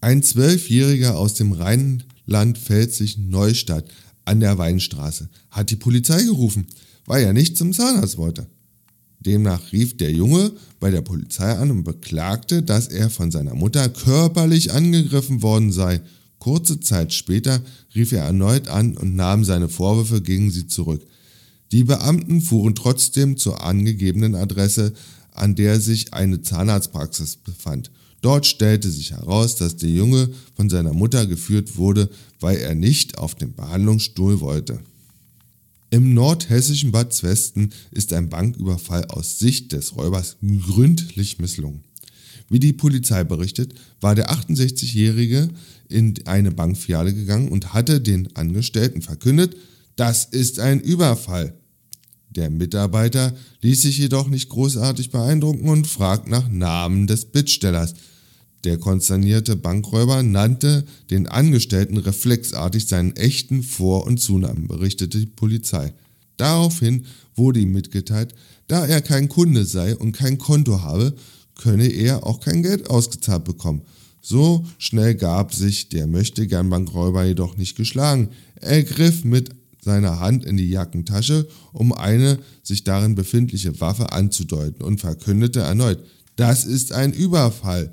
Ein 0.00 0.22
Zwölfjähriger 0.22 1.16
aus 1.16 1.34
dem 1.34 1.52
Rheinland 1.52 2.58
Pfälzischen 2.58 3.28
Neustadt 3.28 3.84
an 4.24 4.40
der 4.40 4.58
Weinstraße 4.58 5.28
hat 5.50 5.70
die 5.70 5.76
Polizei 5.76 6.22
gerufen, 6.22 6.66
weil 7.06 7.24
er 7.24 7.32
nicht 7.32 7.56
zum 7.56 7.72
Zahnarzt 7.72 8.18
wollte. 8.18 8.46
Demnach 9.20 9.72
rief 9.72 9.96
der 9.96 10.12
Junge 10.12 10.52
bei 10.80 10.90
der 10.90 11.02
Polizei 11.02 11.52
an 11.52 11.70
und 11.70 11.84
beklagte, 11.84 12.62
dass 12.62 12.88
er 12.88 13.10
von 13.10 13.30
seiner 13.30 13.54
Mutter 13.54 13.88
körperlich 13.88 14.72
angegriffen 14.72 15.42
worden 15.42 15.70
sei. 15.72 16.00
Kurze 16.42 16.80
Zeit 16.80 17.12
später 17.12 17.62
rief 17.94 18.10
er 18.10 18.24
erneut 18.24 18.66
an 18.66 18.96
und 18.96 19.14
nahm 19.14 19.44
seine 19.44 19.68
Vorwürfe 19.68 20.20
gegen 20.20 20.50
sie 20.50 20.66
zurück. 20.66 21.00
Die 21.70 21.84
Beamten 21.84 22.40
fuhren 22.40 22.74
trotzdem 22.74 23.36
zur 23.36 23.62
angegebenen 23.62 24.34
Adresse, 24.34 24.92
an 25.30 25.54
der 25.54 25.78
sich 25.78 26.12
eine 26.14 26.42
Zahnarztpraxis 26.42 27.36
befand. 27.36 27.92
Dort 28.22 28.44
stellte 28.44 28.90
sich 28.90 29.12
heraus, 29.12 29.54
dass 29.54 29.76
der 29.76 29.90
Junge 29.90 30.30
von 30.56 30.68
seiner 30.68 30.92
Mutter 30.92 31.28
geführt 31.28 31.76
wurde, 31.76 32.10
weil 32.40 32.56
er 32.56 32.74
nicht 32.74 33.18
auf 33.18 33.36
den 33.36 33.54
Behandlungsstuhl 33.54 34.40
wollte. 34.40 34.80
Im 35.90 36.12
nordhessischen 36.12 36.90
Bad 36.90 37.14
Zwesten 37.14 37.70
ist 37.92 38.12
ein 38.12 38.30
Banküberfall 38.30 39.04
aus 39.04 39.38
Sicht 39.38 39.70
des 39.70 39.94
Räubers 39.94 40.38
gründlich 40.42 41.38
misslungen. 41.38 41.84
Wie 42.52 42.58
die 42.58 42.74
Polizei 42.74 43.24
berichtet, 43.24 43.74
war 44.02 44.14
der 44.14 44.30
68-Jährige 44.30 45.48
in 45.88 46.14
eine 46.26 46.50
Bankfiliale 46.50 47.14
gegangen 47.14 47.48
und 47.48 47.74
hatte 47.74 48.00
den 48.00 48.34
Angestellten 48.36 49.02
verkündet, 49.02 49.56
das 49.96 50.24
ist 50.24 50.58
ein 50.58 50.80
Überfall. 50.80 51.54
Der 52.30 52.48
Mitarbeiter 52.48 53.34
ließ 53.60 53.82
sich 53.82 53.98
jedoch 53.98 54.28
nicht 54.28 54.48
großartig 54.48 55.10
beeindrucken 55.10 55.68
und 55.68 55.86
fragt 55.86 56.28
nach 56.28 56.48
Namen 56.48 57.06
des 57.06 57.26
Bittstellers. 57.26 57.94
Der 58.64 58.78
konsternierte 58.78 59.56
Bankräuber 59.56 60.22
nannte 60.22 60.84
den 61.10 61.26
Angestellten 61.26 61.98
reflexartig 61.98 62.86
seinen 62.86 63.16
echten 63.16 63.62
Vor- 63.62 64.06
und 64.06 64.18
Zunamen, 64.18 64.68
berichtete 64.68 65.18
die 65.18 65.26
Polizei. 65.26 65.92
Daraufhin 66.36 67.06
wurde 67.34 67.60
ihm 67.60 67.72
mitgeteilt, 67.72 68.34
da 68.68 68.86
er 68.86 69.02
kein 69.02 69.28
Kunde 69.28 69.64
sei 69.64 69.96
und 69.96 70.12
kein 70.12 70.38
Konto 70.38 70.80
habe, 70.80 71.14
könne 71.56 71.88
er 71.88 72.26
auch 72.26 72.40
kein 72.40 72.62
Geld 72.62 72.88
ausgezahlt 72.88 73.44
bekommen. 73.44 73.82
So 74.22 74.64
schnell 74.78 75.16
gab 75.16 75.52
sich 75.52 75.88
der 75.88 76.06
möchtegern 76.06 76.70
Bankräuber 76.70 77.24
jedoch 77.24 77.56
nicht 77.56 77.76
geschlagen. 77.76 78.28
Er 78.54 78.84
griff 78.84 79.24
mit 79.24 79.50
seiner 79.84 80.20
Hand 80.20 80.44
in 80.44 80.56
die 80.56 80.70
Jackentasche, 80.70 81.48
um 81.72 81.92
eine 81.92 82.38
sich 82.62 82.84
darin 82.84 83.16
befindliche 83.16 83.80
Waffe 83.80 84.12
anzudeuten 84.12 84.82
und 84.82 85.00
verkündete 85.00 85.60
erneut, 85.60 85.98
das 86.36 86.64
ist 86.64 86.92
ein 86.92 87.12
Überfall. 87.12 87.92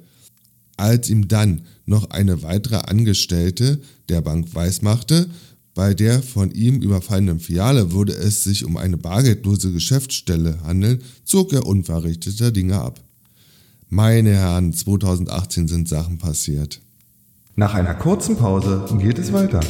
Als 0.78 1.10
ihm 1.10 1.28
dann 1.28 1.63
noch 1.86 2.12
eine 2.12 2.44
weitere 2.44 2.78
Angestellte 2.78 3.82
der 4.08 4.22
Bank 4.22 4.54
weismachte, 4.54 5.30
bei 5.74 5.94
der 5.94 6.22
von 6.22 6.52
ihm 6.52 6.82
überfallenen 6.82 7.39
Filiale 7.39 7.92
würde 7.92 8.13
es 8.13 8.44
sich 8.44 8.65
um 8.65 8.78
eine 8.78 8.98
bargeldlose 8.98 9.72
Geschäftsstelle 9.72 10.62
handeln, 10.63 11.02
zog 11.26 11.54
er 11.54 11.65
unverrichteter 11.65 12.52
Dinge 12.52 12.80
ab. 12.80 13.04
Meine 13.91 14.36
Herren, 14.36 14.71
2018 14.71 15.67
sind 15.67 15.89
Sachen 15.89 16.19
passiert. 16.19 16.80
Nach 17.56 17.73
einer 17.73 17.95
kurzen 17.95 18.38
Pause 18.38 18.86
geht 18.99 19.17
es 19.17 19.34
weiter. 19.34 19.62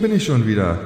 Bin 0.00 0.14
ich 0.14 0.24
schon 0.24 0.46
wieder. 0.46 0.78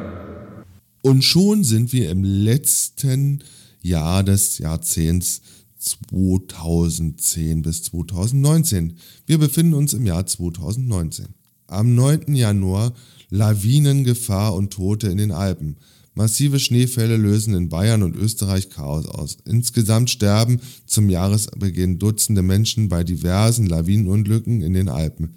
Und 1.01 1.23
schon 1.23 1.65
sind 1.65 1.93
wir 1.93 2.11
im 2.11 2.25
letzten 2.25 3.45
Jahr 3.81 4.25
des 4.25 4.59
Jahrzehnts 4.59 5.43
2010 5.79 7.63
bis 7.63 7.85
2019. 7.85 8.97
Wir 9.27 9.39
befinden 9.39 9.75
uns 9.75 9.93
im 9.93 10.07
Jahr 10.07 10.27
2019. 10.27 11.27
Am 11.67 11.95
9. 11.95 12.35
Januar 12.35 12.93
Lawinengefahr 13.31 14.55
und 14.55 14.73
Tote 14.73 15.09
in 15.09 15.19
den 15.19 15.33
Alpen. 15.33 15.77
Massive 16.15 16.61
Schneefälle 16.61 17.17
lösen 17.17 17.55
in 17.55 17.69
Bayern 17.69 18.03
und 18.03 18.17
Österreich 18.17 18.71
Chaos 18.71 19.07
aus. 19.07 19.37
Insgesamt 19.45 20.11
sterben 20.11 20.61
zum 20.87 21.11
Jahresbeginn 21.11 21.99
Dutzende 21.99 22.43
Menschen 22.43 22.89
bei 22.89 23.05
diversen 23.05 23.67
Lawinenunglücken 23.67 24.63
in 24.63 24.75
den 24.75 24.89
Alpen. 24.89 25.35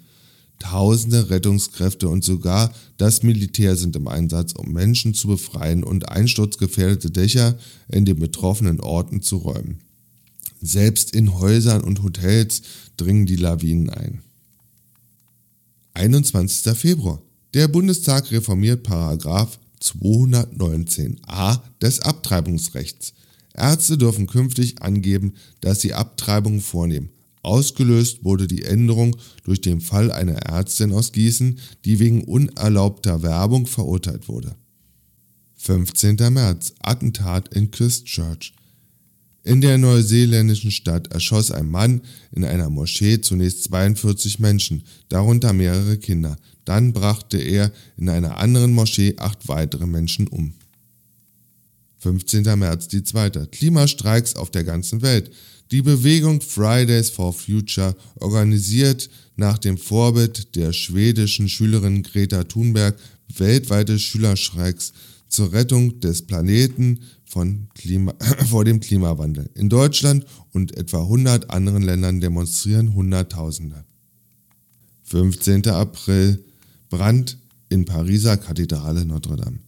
Tausende 0.58 1.30
Rettungskräfte 1.30 2.08
und 2.08 2.24
sogar 2.24 2.74
das 2.96 3.22
Militär 3.22 3.76
sind 3.76 3.94
im 3.94 4.08
Einsatz, 4.08 4.52
um 4.52 4.72
Menschen 4.72 5.14
zu 5.14 5.28
befreien 5.28 5.84
und 5.84 6.08
einsturzgefährdete 6.08 7.10
Dächer 7.10 7.56
in 7.88 8.04
den 8.04 8.18
betroffenen 8.18 8.80
Orten 8.80 9.22
zu 9.22 9.36
räumen. 9.36 9.78
Selbst 10.60 11.14
in 11.14 11.38
Häusern 11.38 11.82
und 11.82 12.02
Hotels 12.02 12.62
dringen 12.96 13.26
die 13.26 13.36
Lawinen 13.36 13.90
ein. 13.90 14.22
21. 15.94 16.76
Februar. 16.76 17.22
Der 17.54 17.68
Bundestag 17.68 18.30
reformiert 18.30 18.82
Paragraph 18.82 19.58
219a 19.82 21.60
des 21.80 22.00
Abtreibungsrechts. 22.00 23.14
Ärzte 23.54 23.96
dürfen 23.98 24.26
künftig 24.26 24.82
angeben, 24.82 25.34
dass 25.60 25.80
sie 25.80 25.94
Abtreibungen 25.94 26.60
vornehmen. 26.60 27.10
Ausgelöst 27.48 28.24
wurde 28.24 28.46
die 28.46 28.64
Änderung 28.64 29.16
durch 29.42 29.62
den 29.62 29.80
Fall 29.80 30.12
einer 30.12 30.34
Ärztin 30.34 30.92
aus 30.92 31.12
Gießen, 31.12 31.58
die 31.86 31.98
wegen 31.98 32.24
unerlaubter 32.24 33.22
Werbung 33.22 33.66
verurteilt 33.66 34.28
wurde. 34.28 34.54
15. 35.56 36.16
März 36.30 36.74
Attentat 36.80 37.54
in 37.54 37.70
Christchurch. 37.70 38.52
In 39.44 39.62
der 39.62 39.78
neuseeländischen 39.78 40.70
Stadt 40.70 41.10
erschoss 41.10 41.50
ein 41.50 41.70
Mann 41.70 42.02
in 42.32 42.44
einer 42.44 42.68
Moschee 42.68 43.22
zunächst 43.22 43.64
42 43.64 44.38
Menschen, 44.40 44.82
darunter 45.08 45.54
mehrere 45.54 45.96
Kinder. 45.96 46.36
Dann 46.66 46.92
brachte 46.92 47.38
er 47.38 47.72
in 47.96 48.10
einer 48.10 48.36
anderen 48.36 48.74
Moschee 48.74 49.14
acht 49.16 49.48
weitere 49.48 49.86
Menschen 49.86 50.28
um. 50.28 50.52
15. 51.98 52.42
März 52.58 52.88
die 52.88 53.02
zweite. 53.02 53.46
Klimastreiks 53.46 54.36
auf 54.36 54.50
der 54.50 54.64
ganzen 54.64 55.02
Welt. 55.02 55.30
Die 55.70 55.82
Bewegung 55.82 56.40
Fridays 56.40 57.10
for 57.10 57.32
Future 57.32 57.94
organisiert 58.20 59.10
nach 59.36 59.58
dem 59.58 59.76
Vorbild 59.76 60.56
der 60.56 60.72
schwedischen 60.72 61.48
Schülerin 61.48 62.02
Greta 62.02 62.44
Thunberg 62.44 62.96
weltweite 63.36 63.98
Schülerstreiks 63.98 64.92
zur 65.28 65.52
Rettung 65.52 66.00
des 66.00 66.22
Planeten 66.22 67.00
Klima, 67.74 68.14
vor 68.48 68.64
dem 68.64 68.80
Klimawandel. 68.80 69.50
In 69.54 69.68
Deutschland 69.68 70.24
und 70.52 70.76
etwa 70.76 71.02
100 71.02 71.50
anderen 71.50 71.82
Ländern 71.82 72.20
demonstrieren 72.20 72.94
Hunderttausende. 72.94 73.84
15. 75.04 75.66
April 75.68 76.42
Brand 76.88 77.38
in 77.68 77.84
Pariser 77.84 78.38
Kathedrale 78.38 79.04
Notre 79.04 79.36
Dame. 79.36 79.58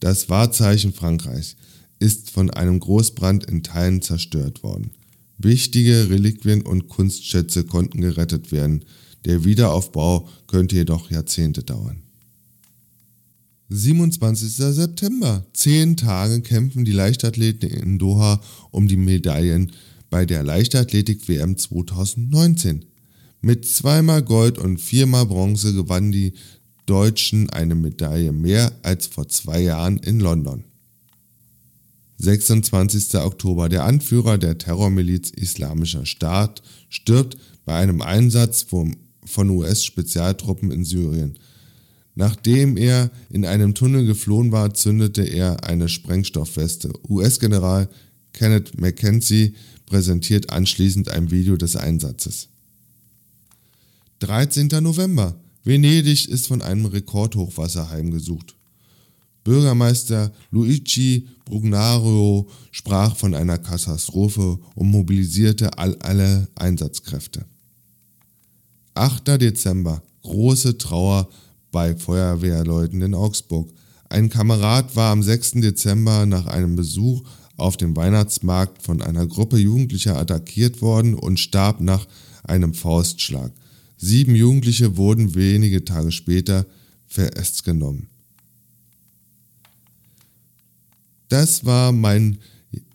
Das 0.00 0.28
Wahrzeichen 0.28 0.92
Frankreichs 0.92 1.56
ist 1.98 2.30
von 2.30 2.50
einem 2.50 2.80
Großbrand 2.80 3.46
in 3.46 3.62
Teilen 3.62 4.02
zerstört 4.02 4.62
worden. 4.62 4.90
Wichtige 5.38 6.08
Reliquien 6.10 6.62
und 6.62 6.88
Kunstschätze 6.88 7.64
konnten 7.64 8.00
gerettet 8.00 8.52
werden, 8.52 8.84
der 9.24 9.44
Wiederaufbau 9.44 10.28
könnte 10.46 10.76
jedoch 10.76 11.10
Jahrzehnte 11.10 11.62
dauern. 11.62 12.02
27. 13.68 14.48
September. 14.74 15.44
Zehn 15.52 15.96
Tage 15.96 16.40
kämpfen 16.40 16.84
die 16.84 16.92
Leichtathleten 16.92 17.68
in 17.68 17.98
Doha 17.98 18.40
um 18.70 18.86
die 18.86 18.96
Medaillen 18.96 19.72
bei 20.08 20.24
der 20.24 20.44
Leichtathletik-WM 20.44 21.56
2019. 21.58 22.84
Mit 23.40 23.66
zweimal 23.66 24.22
Gold 24.22 24.58
und 24.58 24.80
viermal 24.80 25.26
Bronze 25.26 25.74
gewannen 25.74 26.12
die 26.12 26.34
Deutschen 26.86 27.50
eine 27.50 27.74
Medaille 27.74 28.32
mehr 28.32 28.72
als 28.82 29.08
vor 29.08 29.28
zwei 29.28 29.60
Jahren 29.60 29.98
in 29.98 30.20
London. 30.20 30.64
26. 32.18 33.14
Oktober. 33.16 33.68
Der 33.68 33.84
Anführer 33.84 34.38
der 34.38 34.58
Terrormiliz 34.58 35.30
Islamischer 35.30 36.06
Staat 36.06 36.62
stirbt 36.88 37.36
bei 37.64 37.74
einem 37.74 38.00
Einsatz 38.00 38.62
von 38.62 39.50
US-Spezialtruppen 39.50 40.70
in 40.70 40.84
Syrien. 40.84 41.38
Nachdem 42.14 42.78
er 42.78 43.10
in 43.28 43.44
einem 43.44 43.74
Tunnel 43.74 44.06
geflohen 44.06 44.50
war, 44.50 44.72
zündete 44.72 45.22
er 45.22 45.64
eine 45.64 45.88
Sprengstoffweste. 45.88 46.90
US-General 47.08 47.88
Kenneth 48.32 48.80
McKenzie 48.80 49.54
präsentiert 49.84 50.50
anschließend 50.50 51.10
ein 51.10 51.30
Video 51.30 51.56
des 51.56 51.76
Einsatzes. 51.76 52.48
13. 54.20 54.68
November. 54.80 55.38
Venedig 55.62 56.28
ist 56.28 56.46
von 56.46 56.62
einem 56.62 56.86
Rekordhochwasser 56.86 57.90
heimgesucht. 57.90 58.55
Bürgermeister 59.46 60.32
Luigi 60.50 61.28
Brugnaro 61.44 62.48
sprach 62.72 63.14
von 63.14 63.32
einer 63.32 63.58
Katastrophe 63.58 64.58
und 64.74 64.90
mobilisierte 64.90 65.78
all 65.78 65.96
alle 66.00 66.48
Einsatzkräfte. 66.56 67.44
8. 68.94 69.40
Dezember. 69.40 70.02
Große 70.22 70.78
Trauer 70.78 71.28
bei 71.70 71.94
Feuerwehrleuten 71.94 73.00
in 73.00 73.14
Augsburg. 73.14 73.70
Ein 74.08 74.30
Kamerad 74.30 74.96
war 74.96 75.12
am 75.12 75.22
6. 75.22 75.52
Dezember 75.60 76.26
nach 76.26 76.48
einem 76.48 76.74
Besuch 76.74 77.22
auf 77.56 77.76
dem 77.76 77.94
Weihnachtsmarkt 77.94 78.82
von 78.82 79.00
einer 79.00 79.28
Gruppe 79.28 79.58
Jugendlicher 79.58 80.18
attackiert 80.18 80.82
worden 80.82 81.14
und 81.14 81.38
starb 81.38 81.80
nach 81.80 82.08
einem 82.42 82.74
Faustschlag. 82.74 83.52
Sieben 83.96 84.34
Jugendliche 84.34 84.96
wurden 84.96 85.36
wenige 85.36 85.84
Tage 85.84 86.10
später 86.10 86.66
festgenommen. 87.06 88.08
Das 91.28 91.64
war 91.64 91.92
mein 91.92 92.38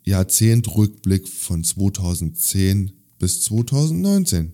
Jahrzehntrückblick 0.03 1.27
von 1.27 1.63
2010 1.63 2.91
bis 3.19 3.41
2019. 3.43 4.53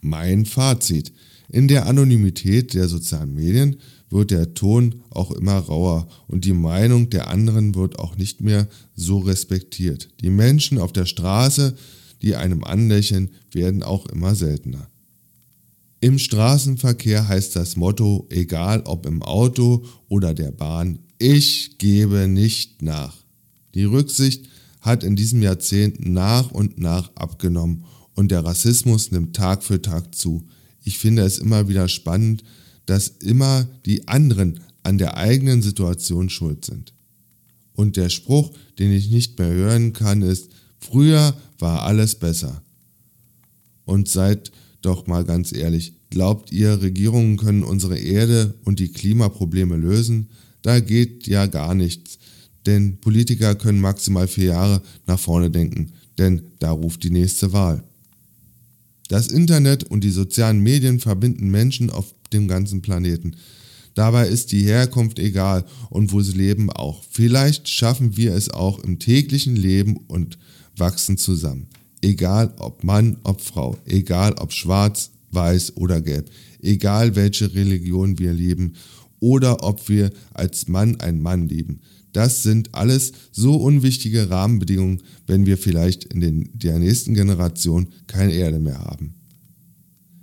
Mein 0.00 0.46
Fazit. 0.46 1.12
In 1.48 1.68
der 1.68 1.86
Anonymität 1.86 2.74
der 2.74 2.88
sozialen 2.88 3.34
Medien 3.34 3.76
wird 4.10 4.30
der 4.30 4.54
Ton 4.54 5.02
auch 5.10 5.30
immer 5.30 5.58
rauer 5.58 6.08
und 6.26 6.44
die 6.44 6.52
Meinung 6.52 7.10
der 7.10 7.28
anderen 7.28 7.74
wird 7.74 7.98
auch 7.98 8.16
nicht 8.16 8.40
mehr 8.40 8.68
so 8.94 9.18
respektiert. 9.18 10.08
Die 10.20 10.30
Menschen 10.30 10.78
auf 10.78 10.92
der 10.92 11.06
Straße, 11.06 11.76
die 12.22 12.34
einem 12.34 12.64
anlächeln, 12.64 13.30
werden 13.52 13.82
auch 13.82 14.06
immer 14.06 14.34
seltener. 14.34 14.88
Im 16.00 16.18
Straßenverkehr 16.18 17.26
heißt 17.26 17.56
das 17.56 17.76
Motto, 17.76 18.26
egal 18.30 18.82
ob 18.84 19.06
im 19.06 19.22
Auto 19.22 19.84
oder 20.08 20.34
der 20.34 20.52
Bahn, 20.52 21.00
ich 21.18 21.78
gebe 21.78 22.28
nicht 22.28 22.82
nach. 22.82 23.16
Die 23.74 23.84
Rücksicht 23.84 24.48
hat 24.80 25.02
in 25.02 25.16
diesem 25.16 25.42
Jahrzehnt 25.42 26.06
nach 26.06 26.50
und 26.50 26.78
nach 26.78 27.14
abgenommen 27.16 27.84
und 28.14 28.30
der 28.30 28.44
Rassismus 28.44 29.10
nimmt 29.10 29.36
Tag 29.36 29.62
für 29.62 29.82
Tag 29.82 30.14
zu. 30.14 30.46
Ich 30.82 30.98
finde 30.98 31.22
es 31.22 31.38
immer 31.38 31.68
wieder 31.68 31.88
spannend, 31.88 32.44
dass 32.86 33.08
immer 33.08 33.66
die 33.84 34.08
anderen 34.08 34.60
an 34.82 34.98
der 34.98 35.16
eigenen 35.16 35.62
Situation 35.62 36.30
schuld 36.30 36.64
sind. 36.64 36.92
Und 37.74 37.96
der 37.96 38.08
Spruch, 38.08 38.52
den 38.78 38.92
ich 38.92 39.10
nicht 39.10 39.38
mehr 39.38 39.50
hören 39.50 39.92
kann, 39.92 40.22
ist, 40.22 40.48
früher 40.78 41.36
war 41.58 41.82
alles 41.82 42.14
besser. 42.14 42.62
Und 43.84 44.08
seid 44.08 44.52
doch 44.80 45.06
mal 45.06 45.24
ganz 45.24 45.52
ehrlich, 45.52 45.94
glaubt 46.10 46.52
ihr, 46.52 46.80
Regierungen 46.80 47.36
können 47.36 47.64
unsere 47.64 47.98
Erde 47.98 48.54
und 48.64 48.78
die 48.78 48.92
Klimaprobleme 48.92 49.76
lösen? 49.76 50.28
Da 50.66 50.80
geht 50.80 51.28
ja 51.28 51.46
gar 51.46 51.76
nichts. 51.76 52.18
Denn 52.66 52.96
Politiker 52.96 53.54
können 53.54 53.80
maximal 53.80 54.26
vier 54.26 54.46
Jahre 54.46 54.82
nach 55.06 55.20
vorne 55.20 55.48
denken, 55.48 55.92
denn 56.18 56.42
da 56.58 56.72
ruft 56.72 57.04
die 57.04 57.10
nächste 57.10 57.52
Wahl. 57.52 57.84
Das 59.06 59.28
Internet 59.28 59.84
und 59.84 60.02
die 60.02 60.10
sozialen 60.10 60.58
Medien 60.58 60.98
verbinden 60.98 61.52
Menschen 61.52 61.88
auf 61.88 62.12
dem 62.32 62.48
ganzen 62.48 62.82
Planeten. 62.82 63.36
Dabei 63.94 64.26
ist 64.26 64.50
die 64.50 64.64
Herkunft 64.64 65.20
egal 65.20 65.64
und 65.88 66.10
wo 66.10 66.20
sie 66.20 66.36
leben 66.36 66.68
auch. 66.72 67.04
Vielleicht 67.08 67.68
schaffen 67.68 68.16
wir 68.16 68.34
es 68.34 68.50
auch 68.50 68.80
im 68.80 68.98
täglichen 68.98 69.54
Leben 69.54 69.96
und 70.08 70.36
wachsen 70.76 71.16
zusammen. 71.16 71.68
Egal 72.02 72.52
ob 72.58 72.82
Mann, 72.82 73.18
ob 73.22 73.40
Frau, 73.40 73.78
egal 73.86 74.32
ob 74.32 74.52
schwarz, 74.52 75.12
weiß 75.30 75.76
oder 75.76 76.00
gelb, 76.00 76.28
egal 76.60 77.14
welche 77.14 77.54
Religion 77.54 78.18
wir 78.18 78.32
lieben 78.32 78.72
oder 79.20 79.62
ob 79.64 79.88
wir 79.88 80.10
als 80.34 80.68
Mann 80.68 81.00
ein 81.00 81.20
Mann 81.20 81.48
lieben. 81.48 81.80
Das 82.12 82.42
sind 82.42 82.74
alles 82.74 83.12
so 83.30 83.56
unwichtige 83.56 84.30
Rahmenbedingungen, 84.30 85.02
wenn 85.26 85.44
wir 85.44 85.58
vielleicht 85.58 86.04
in 86.04 86.20
den, 86.20 86.50
der 86.54 86.78
nächsten 86.78 87.14
Generation 87.14 87.88
keine 88.06 88.32
Erde 88.32 88.58
mehr 88.58 88.78
haben. 88.78 89.14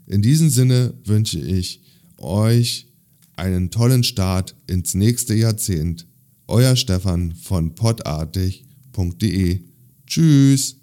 In 0.08 0.22
diesem 0.22 0.50
Sinne 0.50 0.94
wünsche 1.06 1.40
ich 1.40 1.82
euch 2.18 2.88
einen 3.36 3.72
tollen 3.72 4.04
Start 4.04 4.56
ins 4.68 4.94
nächste 4.96 5.34
Jahrzehnt. 5.34 6.08
Euer 6.48 6.76
Stefan 6.76 7.36
von 7.36 7.76
podartig.de. 7.76 9.60
Tschüss. 10.08 10.83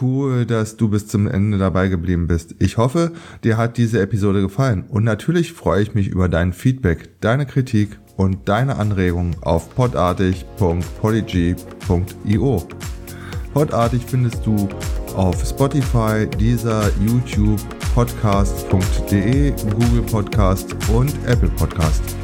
Cool, 0.00 0.46
dass 0.46 0.76
du 0.76 0.88
bis 0.88 1.06
zum 1.06 1.28
Ende 1.28 1.58
dabei 1.58 1.88
geblieben 1.88 2.26
bist. 2.26 2.54
Ich 2.58 2.78
hoffe, 2.78 3.12
dir 3.44 3.56
hat 3.56 3.76
diese 3.76 4.00
Episode 4.00 4.40
gefallen 4.40 4.84
und 4.88 5.04
natürlich 5.04 5.52
freue 5.52 5.82
ich 5.82 5.94
mich 5.94 6.08
über 6.08 6.28
dein 6.28 6.52
Feedback, 6.52 7.20
deine 7.20 7.46
Kritik 7.46 7.98
und 8.16 8.48
deine 8.48 8.76
Anregungen 8.76 9.36
auf 9.42 9.72
podartig.polyg.io. 9.74 12.68
Podartig 13.52 14.02
findest 14.06 14.44
du 14.44 14.68
auf 15.14 15.44
Spotify, 15.44 16.26
dieser 16.38 16.90
YouTube, 17.00 17.60
podcast.de, 17.94 19.52
Google 19.52 20.02
Podcast 20.02 20.74
und 20.92 21.12
Apple 21.26 21.50
Podcast. 21.50 22.23